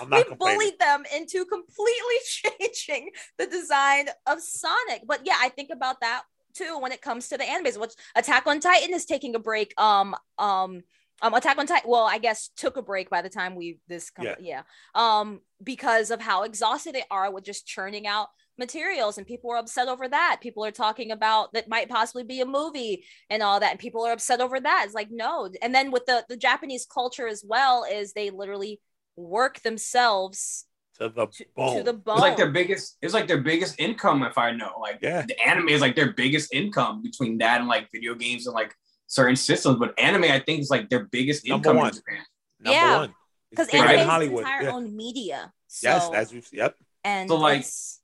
[0.00, 0.58] I'm we not complaining.
[0.58, 2.16] bullied them into completely
[2.60, 5.02] changing the design of Sonic.
[5.06, 6.22] But yeah, I think about that
[6.54, 9.74] too when it comes to the animes, which Attack on Titan is taking a break.
[9.80, 10.82] Um, um,
[11.22, 11.90] um, Attack on Titan.
[11.90, 14.34] Well, I guess took a break by the time we this come, Yeah.
[14.40, 14.62] yeah.
[14.94, 19.56] Um, because of how exhausted they are with just churning out materials, and people are
[19.56, 20.38] upset over that.
[20.42, 24.04] People are talking about that might possibly be a movie and all that, and people
[24.06, 24.82] are upset over that.
[24.86, 28.80] It's like no, and then with the the Japanese culture as well is they literally
[29.16, 30.66] work themselves
[30.98, 31.76] to the to, bone.
[31.78, 32.16] to the bone.
[32.16, 35.22] it's like their biggest it's like their biggest income if I know like Yeah.
[35.26, 38.74] the anime is like their biggest income between that and like video games and like
[39.10, 41.88] certain systems but anime I think is like their biggest Number income one.
[41.88, 42.24] in Japan
[42.60, 42.96] Number Yeah.
[42.98, 43.10] one.
[43.10, 43.16] It's
[43.50, 44.40] because anime than is Hollywood.
[44.44, 44.70] entire Yeah.
[44.72, 45.52] own media.
[45.66, 46.76] So, Yes, as we've yep.
[47.04, 48.00] and So, like, it's-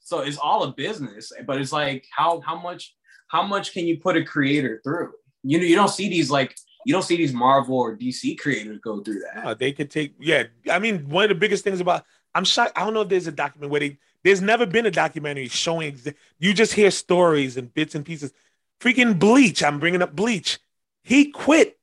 [0.00, 2.96] so it's all a business but it's like how how much
[3.28, 6.56] how much can you put a creator through you know you don't see these like
[6.86, 10.14] you don't see these marvel or dc creators go through that No, they could take.
[10.18, 12.72] Yeah, I mean, one of the biggest things about I'm shocked.
[12.76, 13.98] I don't know if there's a document where they.
[14.22, 15.98] There's never been a documentary showing.
[16.38, 18.32] You just hear stories and bits and pieces.
[18.80, 19.62] Freaking Bleach.
[19.62, 20.58] I'm bringing up Bleach.
[21.02, 21.78] He quit.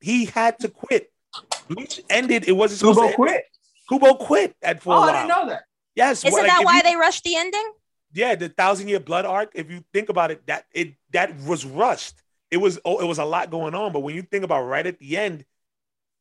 [0.00, 1.10] He had to quit.
[1.68, 2.46] Bleach ended.
[2.48, 3.14] It wasn't supposed Kubo to.
[3.16, 3.44] quit
[3.88, 5.08] Kubo quit at for oh a while.
[5.10, 6.18] i didn't know that Yes.
[6.24, 7.72] isn't well, like, that if why you- they rushed the ending?
[8.12, 9.52] yeah, the thousand year blood arc.
[9.54, 12.14] If you think about it, that it that was rushed.
[12.50, 13.92] It was oh, it was a lot going on.
[13.92, 15.44] But when you think about right at the end,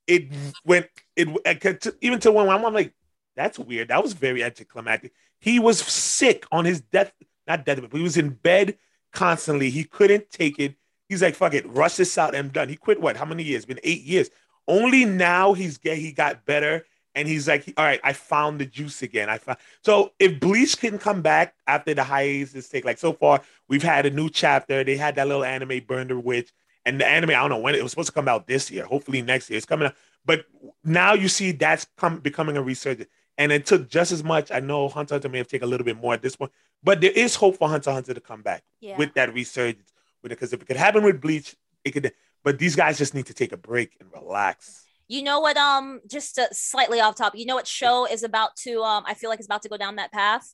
[0.08, 0.30] it
[0.66, 2.94] went it it could- even to when I'm, I'm like,
[3.36, 3.90] that's weird.
[3.90, 5.14] That was very anticlimactic.
[5.40, 7.12] He was sick on his death,
[7.48, 8.78] not death, but he was in bed
[9.16, 9.70] constantly.
[9.70, 10.76] He couldn't take it.
[11.10, 12.36] He's like, fuck it, rush this out.
[12.36, 12.70] I'm done.
[12.70, 13.18] He quit what?
[13.18, 13.66] How many years?
[13.66, 14.30] Been eight years.
[14.68, 16.86] Only now he's get he got better.
[17.14, 19.30] And he's like, all right, I found the juice again.
[19.30, 23.42] I found so if Bleach can come back after the hiatus take, like so far,
[23.70, 24.84] we've had a new chapter.
[24.84, 26.52] They had that little anime Burn the Witch.
[26.86, 28.86] And the anime, I don't know when it was supposed to come out this year.
[28.86, 29.58] Hopefully next year.
[29.58, 29.96] It's coming out.
[30.26, 30.46] But
[30.84, 33.10] now you see that's come becoming a resurgence.
[33.38, 34.52] And it took just as much.
[34.52, 36.52] I know Hunter Hunter may have taken a little bit more at this point,
[36.86, 38.98] but there is hope for Hunter Hunter to come back Yeah.
[38.98, 39.92] with that resurgence.
[40.24, 42.12] With it, because if it could happen with Bleach, it could.
[42.44, 44.84] But these guys just need to take a break and relax.
[45.08, 45.56] You know what?
[45.58, 47.36] Um, just uh, slightly off top.
[47.36, 48.82] You know what show is about to?
[48.82, 50.54] Um, I feel like it's about to go down that path.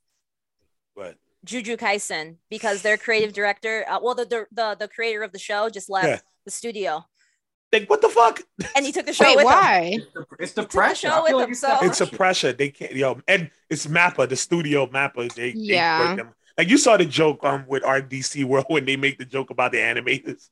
[0.95, 1.15] But
[1.45, 5.39] Juju Kaisen, because their creative director, uh, well, the, the the the creator of the
[5.39, 6.19] show just left Yeah.
[6.45, 7.05] the studio,
[7.73, 8.41] like, what the fuck?
[8.75, 9.51] and he took the show Wait, with him.
[9.51, 9.91] why?
[9.93, 11.77] it's the, it's the Took the pressure show I feel with like him, it's, so-
[11.81, 12.17] the It's a pressure.
[12.17, 12.53] pressure.
[12.53, 15.33] They can't, yo, and it's Mappa, the studio Mappa.
[15.33, 16.09] They, Yeah.
[16.11, 16.33] they them.
[16.57, 19.71] Like you saw the joke um with RDC World when they make the joke about
[19.71, 20.49] the animators.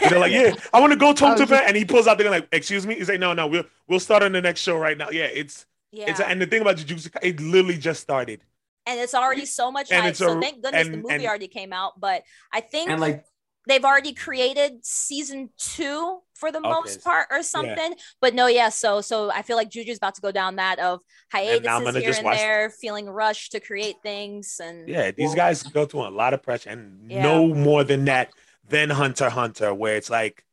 [0.00, 1.60] And they're like, yeah, I want to go talk Oh, to yeah.
[1.66, 2.94] and he pulls out the gun like, excuse me.
[2.94, 5.10] He's like, no, no, we'll we'll start on the next show right now.
[5.10, 8.40] Yeah, it's Yeah, it's and the thing about Jujutsu, Kai- it literally just started.
[8.86, 10.10] and it's already so much And hype.
[10.10, 12.00] it's So thank goodness the movie and- already came out.
[12.00, 13.24] But I think and like
[13.66, 16.68] they've already created season two for the Okay.
[16.68, 17.94] most part or something.
[18.20, 18.68] But no, yeah.
[18.68, 21.00] So so I feel like Juju's about to go down that of
[21.32, 25.10] now I'm hiatuses gonna here and watch- there, feeling rushed to create things, and Yeah,
[25.10, 27.22] these Well- guys go through a lot of pressure, and Yeah.
[27.22, 28.30] no more than that
[28.68, 30.44] than Hunter Hunter, where it's like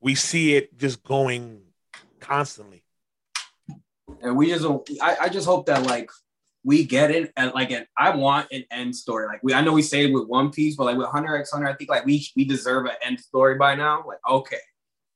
[0.00, 1.62] we see it just going
[2.20, 2.82] constantly.
[4.22, 4.64] and we just
[5.02, 6.10] I, I just hope that like
[6.68, 9.26] we get it and like an, I want an end story.
[9.26, 11.50] Like we I know we say it with One Piece, but like with Hunter x
[11.50, 14.04] Hunter, I think like we we deserve an end story by now.
[14.06, 14.58] Like okay,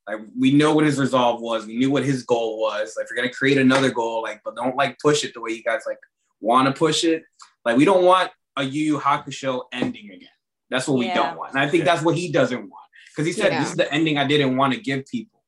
[0.08, 1.66] Like we know what his resolve was.
[1.66, 2.94] We knew what his goal was.
[2.96, 5.50] Like if you're gonna create another goal, like but don't like push it the way
[5.50, 5.98] you guys like
[6.40, 7.22] want to push it.
[7.66, 10.28] Like we don't want a Yu Yu Hakusho ending again.
[10.70, 11.52] That's what we don't want.
[11.52, 12.88] And I think that's what he doesn't want.
[13.10, 13.60] Because he said Yeah.
[13.60, 15.42] this is the ending I didn't want to give people.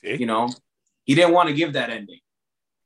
[0.00, 0.14] See?
[0.14, 0.48] You know,
[1.02, 2.20] he didn't want to give that ending.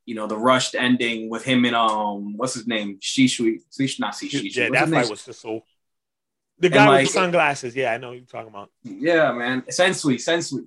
[0.04, 2.98] You know, the rushed ending with him and um, what's his name?
[3.00, 4.54] Shishui, Shish, not Shishui.
[4.54, 5.10] yeah, What's that his fight name?
[5.10, 5.62] was just so.
[6.58, 7.74] The guy like- with the sunglasses.
[7.76, 8.70] Yeah, I know what you're talking about.
[8.82, 9.62] Yeah, man.
[9.62, 10.66] Sensui, Sensui.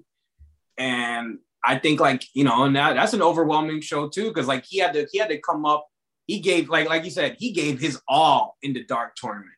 [0.78, 4.66] And I think like, you know, and that, that's an overwhelming show too, because like
[4.66, 5.88] he had to he had to come up,
[6.28, 9.52] he gave like like you said, he gave his all in the dark tournament.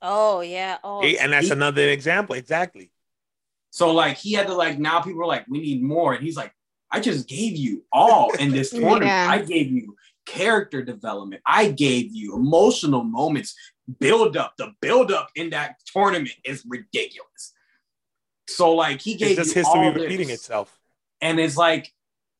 [0.00, 0.78] Oh yeah.
[0.82, 1.02] Oh.
[1.02, 2.34] And that's he- another example.
[2.34, 2.90] Exactly.
[3.70, 6.14] So like he had to like now people are like, we need more.
[6.14, 6.52] And he's like,
[6.92, 9.06] I just gave you all in this tournament.
[9.06, 9.28] Yeah.
[9.30, 11.42] I gave you character development.
[11.46, 13.54] I gave you emotional moments,
[13.98, 14.54] build up.
[14.58, 17.52] The build up in that tournament is ridiculous.
[18.48, 20.40] So like he gave It's just you history all repeating this.
[20.40, 20.78] itself.
[21.20, 21.92] and it's like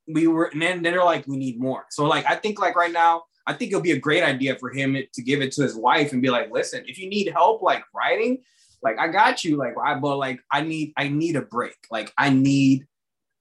[0.08, 2.74] we were and then, then they're like we need more so like i think like
[2.74, 5.62] right now i think it'll be a great idea for him to give it to
[5.62, 8.38] his wife and be like listen if you need help like writing
[8.82, 12.12] like i got you like i but like i need i need a break like
[12.18, 12.84] i need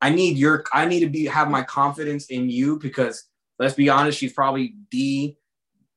[0.02, 3.26] i need your i need to be have my confidence in you because
[3.60, 5.36] let's be honest she's probably the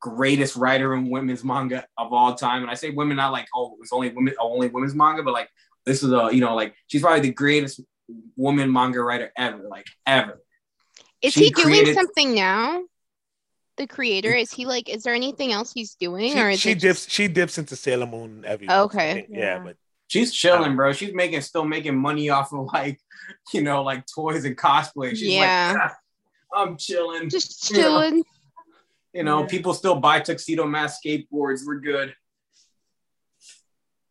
[0.01, 3.77] greatest writer in women's manga of all time and i say women not like oh
[3.81, 5.49] it's only women oh, only women's manga but like
[5.87, 7.81] this is a you know like she's probably the greatest
[8.37, 10.43] woman manga writer ever, like ever.
[11.23, 12.83] Is She he doing something now?
[13.77, 14.89] The creator is he like?
[14.89, 17.11] Is there anything else he's doing, or She, is she it dips.
[17.11, 18.69] She dips into Sailor Moon every.
[18.69, 19.15] Oh, okay.
[19.15, 19.29] think.
[19.31, 19.59] Yeah, Yeah.
[19.65, 19.77] but
[20.09, 20.93] She's chilling, bro.
[20.93, 23.01] She's making still making money off of like,
[23.55, 25.11] you know, like toys and cosplay.
[25.11, 25.75] She's Yeah.
[25.77, 25.91] like,
[26.55, 27.29] "Ah, I'm chilling.
[27.31, 28.25] just you know, chilling?
[29.13, 29.47] You know, Yeah.
[29.47, 31.61] people still buy tuxedo mask skateboards.
[31.67, 32.15] We're good.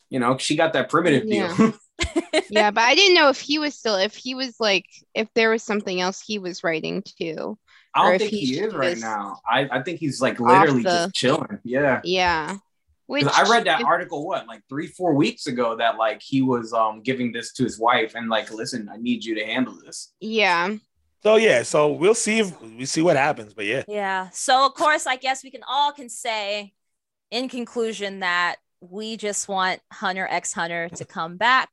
[0.10, 1.56] You know, she got that primitive Yeah.
[1.58, 1.74] deal.
[2.50, 5.50] yeah, but I didn't know if he was still if he was like if there
[5.50, 7.58] was something else he was writing too.
[7.96, 9.40] I don't think he's he is right now.
[9.48, 11.60] I, I think he's like literally the- just chilling.
[11.64, 12.02] Yeah.
[12.04, 12.58] Yeah.
[13.06, 16.22] Which 'Cause I read that if- article what like three four weeks ago that like
[16.22, 19.46] he was um giving this to his wife and like listen I need you to
[19.46, 20.14] handle this.
[20.20, 20.76] Yeah.
[21.22, 21.64] so yeah.
[21.64, 23.54] So we'll see if we see what happens.
[23.54, 24.30] But yeah, Yeah.
[24.32, 26.74] So of course, I guess we can all can say,
[27.32, 31.70] in conclusion, that we just want Hunter X Hunter to come back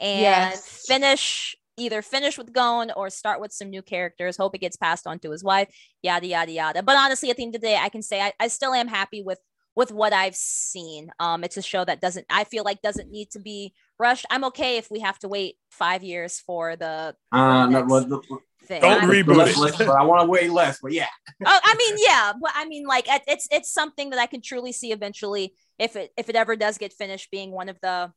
[0.00, 0.86] and Yes.
[0.86, 4.36] finish either finish with Gon or start with some new characters.
[4.36, 5.68] Hope it gets passed on to his wife.
[6.02, 6.82] Yada yada yada.
[6.82, 8.86] But honestly, at the end of the day, I can say I, I still am
[8.88, 9.40] happy with
[9.76, 11.10] with what I've seen.
[11.18, 14.26] Um, it's a show that doesn't I feel like doesn't need to be rushed.
[14.30, 17.90] I'm okay if we have to wait five years for the Uh, no, Next.
[17.90, 18.80] well, the- thing.
[18.80, 21.08] Don't I'm- reboot less- less- but I want to wait less, but yeah.
[21.46, 24.72] oh, I mean, yeah, but I mean, like, it's it's something that I can truly
[24.72, 28.10] see eventually if it if it ever does get finished, being one of the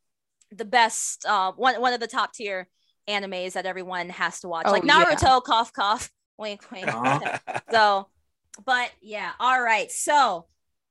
[0.50, 2.66] the best, uh, one one of the top tier
[3.06, 5.04] animes that everyone has to watch, Oh, like yeah.
[5.04, 6.88] Naruto, cough cough, wink wink.
[6.88, 7.38] Uh-huh.
[7.70, 8.08] so,
[8.64, 10.46] but yeah, all right, so.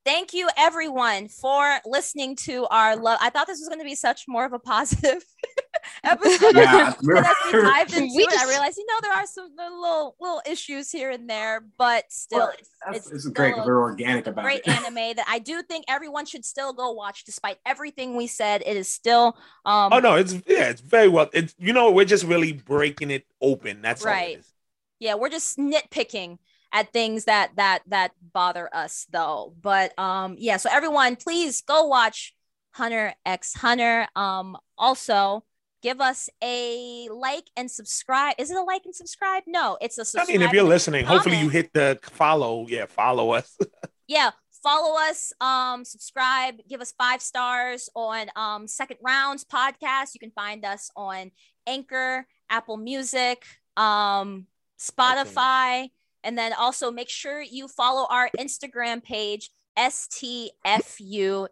[0.08, 3.18] Thank you everyone for listening to our love.
[3.20, 5.22] I thought this was going to be such more of a positive
[6.02, 6.56] episode.
[6.56, 9.26] Yeah, And as we dived into We it, I just- realized, you know, there are
[9.26, 13.54] some little little issues here and there, but still, Well, it's, it's it's still great.
[13.58, 14.68] a We're organic about great it.
[14.68, 18.62] anime that I do think everyone should still go watch, despite everything we said.
[18.64, 19.36] It is still,
[19.66, 21.28] um, oh no, it's yeah, it's very well.
[21.34, 23.82] It's you know we're just really breaking it open.
[23.82, 24.36] That's all Right.
[24.36, 24.52] it is.
[25.00, 26.38] yeah, we're just nitpicking
[26.72, 29.54] at things that that that bother us, though.
[29.60, 32.34] But um, yeah, so everyone, please go watch
[32.72, 34.06] Hunter X Hunter.
[34.16, 35.44] Um, also.
[35.80, 38.34] Give us a like and subscribe.
[38.36, 39.44] Is it a like and subscribe?
[39.46, 40.26] No, it's a I subscribe.
[40.26, 42.66] mean, if you're and listening, hopefully you hit the follow.
[42.68, 43.56] Yeah, follow us.
[44.08, 44.30] yeah
[44.62, 50.32] follow us um subscribe give us five stars on um second rounds podcast you can
[50.32, 51.30] find us on
[51.66, 53.44] anchor apple music
[53.76, 54.46] um
[54.80, 55.88] spotify
[56.24, 61.48] and then also make sure you follow our instagram page stfu.animes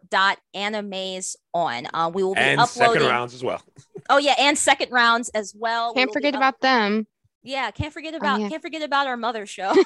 [1.53, 3.61] on uh, we will be and uploading second rounds as well.
[4.09, 7.07] oh yeah and second rounds as well Can't will be forget up- about them.
[7.47, 8.49] Yeah can't forget about yeah.
[8.49, 9.73] can't forget about our mother show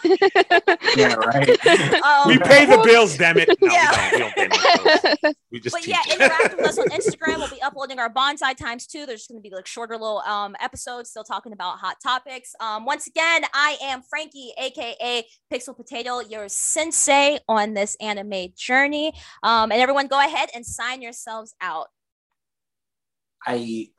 [0.98, 1.50] Yeah, right.
[2.04, 3.50] um, we pay the bills, damn it.
[3.62, 4.12] No, Yeah.
[4.12, 4.36] we don't.
[4.36, 5.36] We don't pay no bills.
[5.52, 5.96] We just but teach.
[5.96, 7.38] yeah, interact with us on Instagram.
[7.38, 9.06] We'll be uploading our bonsai times too.
[9.06, 12.54] There's going to be like shorter little um episodes, still talking about hot topics.
[12.60, 19.14] Um, once again, I am Frankie, aka Pixel Potato, your sensei on this anime journey.
[19.44, 21.88] Um, and everyone, go ahead and sign yourselves out,
[23.46, 23.90] I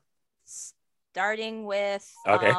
[1.12, 2.52] starting with Okay.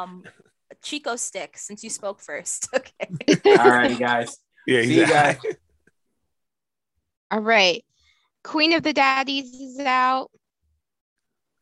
[0.84, 2.68] Chico Stick, since you spoke first.
[2.76, 3.08] Okay.
[3.56, 4.36] alrighty guys.
[4.66, 5.56] yeah, See you exactly.
[7.30, 7.84] All right.
[8.44, 10.30] Queen of the Daddies is out.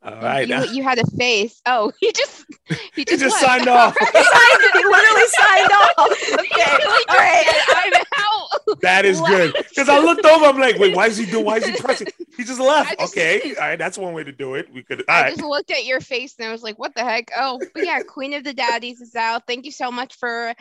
[0.02, 0.48] All right.
[0.48, 1.60] You, you had a face.
[1.64, 3.96] Oh, he just he He just, just signed off.
[3.98, 5.98] He signed, he literally signed off.
[6.00, 6.84] Okay.
[7.08, 7.64] All right.
[7.68, 8.41] I'm out.
[8.82, 9.26] That is Wow.
[9.28, 9.54] good.
[9.68, 11.44] Because I looked over, I'm like, wait, why is he doing?
[11.44, 12.08] Why is he pressing?
[12.36, 12.98] He just left.
[12.98, 14.72] Just- okay, all right, that's one way to do it.
[14.72, 15.00] We could.
[15.00, 15.30] All I right.
[15.34, 17.30] just looked at your face and I was like, what the heck?
[17.36, 19.42] Oh, but yeah, Queen of the Daddies is out.
[19.46, 20.52] Thank you so much for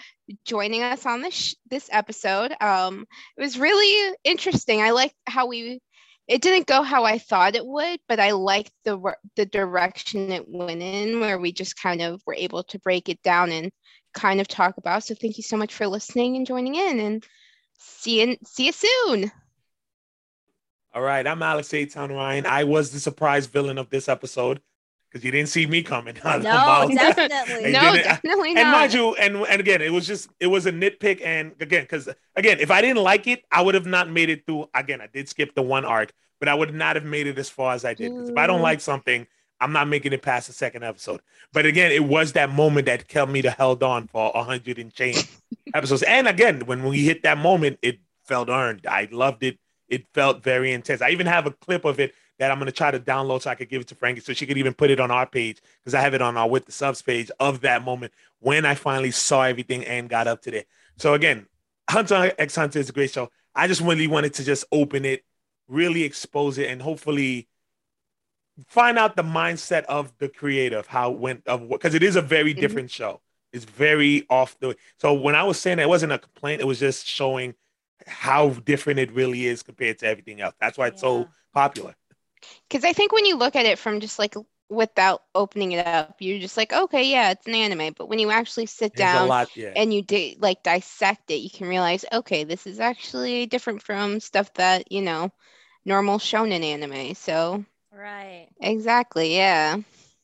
[0.46, 2.54] joining us on this sh- this episode.
[2.62, 3.06] Um,
[3.38, 4.82] it was really interesting.
[4.82, 5.80] I liked how we
[6.28, 10.46] it didn't go how I thought it would, but I liked the the direction it
[10.48, 13.72] went in where we just kind of were able to break it down and
[14.14, 15.04] kind of talk about.
[15.04, 17.26] So thank you so much for listening and joining in and
[17.82, 19.32] see you see you soon.
[20.94, 21.86] All right, I'm Alex A.
[21.86, 22.46] Town Ryan.
[22.46, 24.62] I was the surprise villain of this episode
[25.10, 26.16] because you didn't see me coming.
[26.26, 26.42] No,
[26.90, 27.72] definitely.
[27.72, 31.22] No, definitely and mind you, and and again, it was just it was a nitpick,
[31.24, 34.46] and again, because again, if I didn't like it, I would have not made it
[34.46, 34.70] through.
[34.74, 37.50] Again, I did skip the one arc, but I would not have made it as
[37.50, 38.14] far as I did.
[38.14, 38.64] Because if I don't Mm.
[38.64, 39.28] like something,
[39.62, 41.22] I'm not making it past the second episode.
[41.54, 44.80] But again, it was that moment that kept me to held on for a hundred
[44.80, 45.30] and change
[45.74, 46.04] episodes.
[46.04, 48.88] And again, when we hit that moment, it felt earned.
[48.88, 49.60] I loved it.
[49.88, 51.02] It felt very intense.
[51.02, 53.56] I even have a clip of it that I'm gonna try to download so I
[53.56, 55.94] could give it to Frankie so she could even put it on our page because
[55.94, 59.12] I have it on our with the subs page of that moment when I finally
[59.12, 60.64] saw everything and got up to there.
[60.98, 61.46] So again,
[61.88, 63.30] Hunter X Hunter is a great show.
[63.54, 65.24] I just really wanted to just open it,
[65.68, 67.48] really expose it, and hopefully
[68.68, 72.16] find out the mindset of the creative, how it went of what because it is
[72.16, 72.82] a very Mhm.
[72.82, 73.22] different show.
[73.54, 76.66] It's very off the so when I was saying that it wasn't a complaint, it
[76.68, 77.56] was just showing
[78.08, 80.56] how different it really is compared to everything else.
[80.60, 81.02] That's why it's Yeah.
[81.02, 81.96] so popular.
[82.68, 84.36] Because I think when you look at it from just like
[84.70, 87.94] without opening it up, you're just like, okay, yeah, it's an anime.
[87.94, 89.76] But when you actually sit There's down lot, yeah.
[89.76, 94.20] and you di- like dissect it, you can realize, okay, this is actually different from
[94.20, 95.32] stuff that, you know,
[95.86, 97.16] normal shonen anime.
[97.16, 98.48] So, Right.
[98.60, 99.78] exactly, yeah.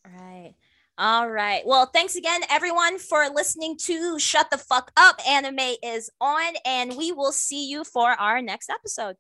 [0.06, 0.54] Right.
[0.98, 1.62] All right.
[1.66, 5.20] Well, thanks again, everyone, for listening to Shut the Fuck Up.
[5.28, 9.16] Anime is on, and we will see you for our next episode.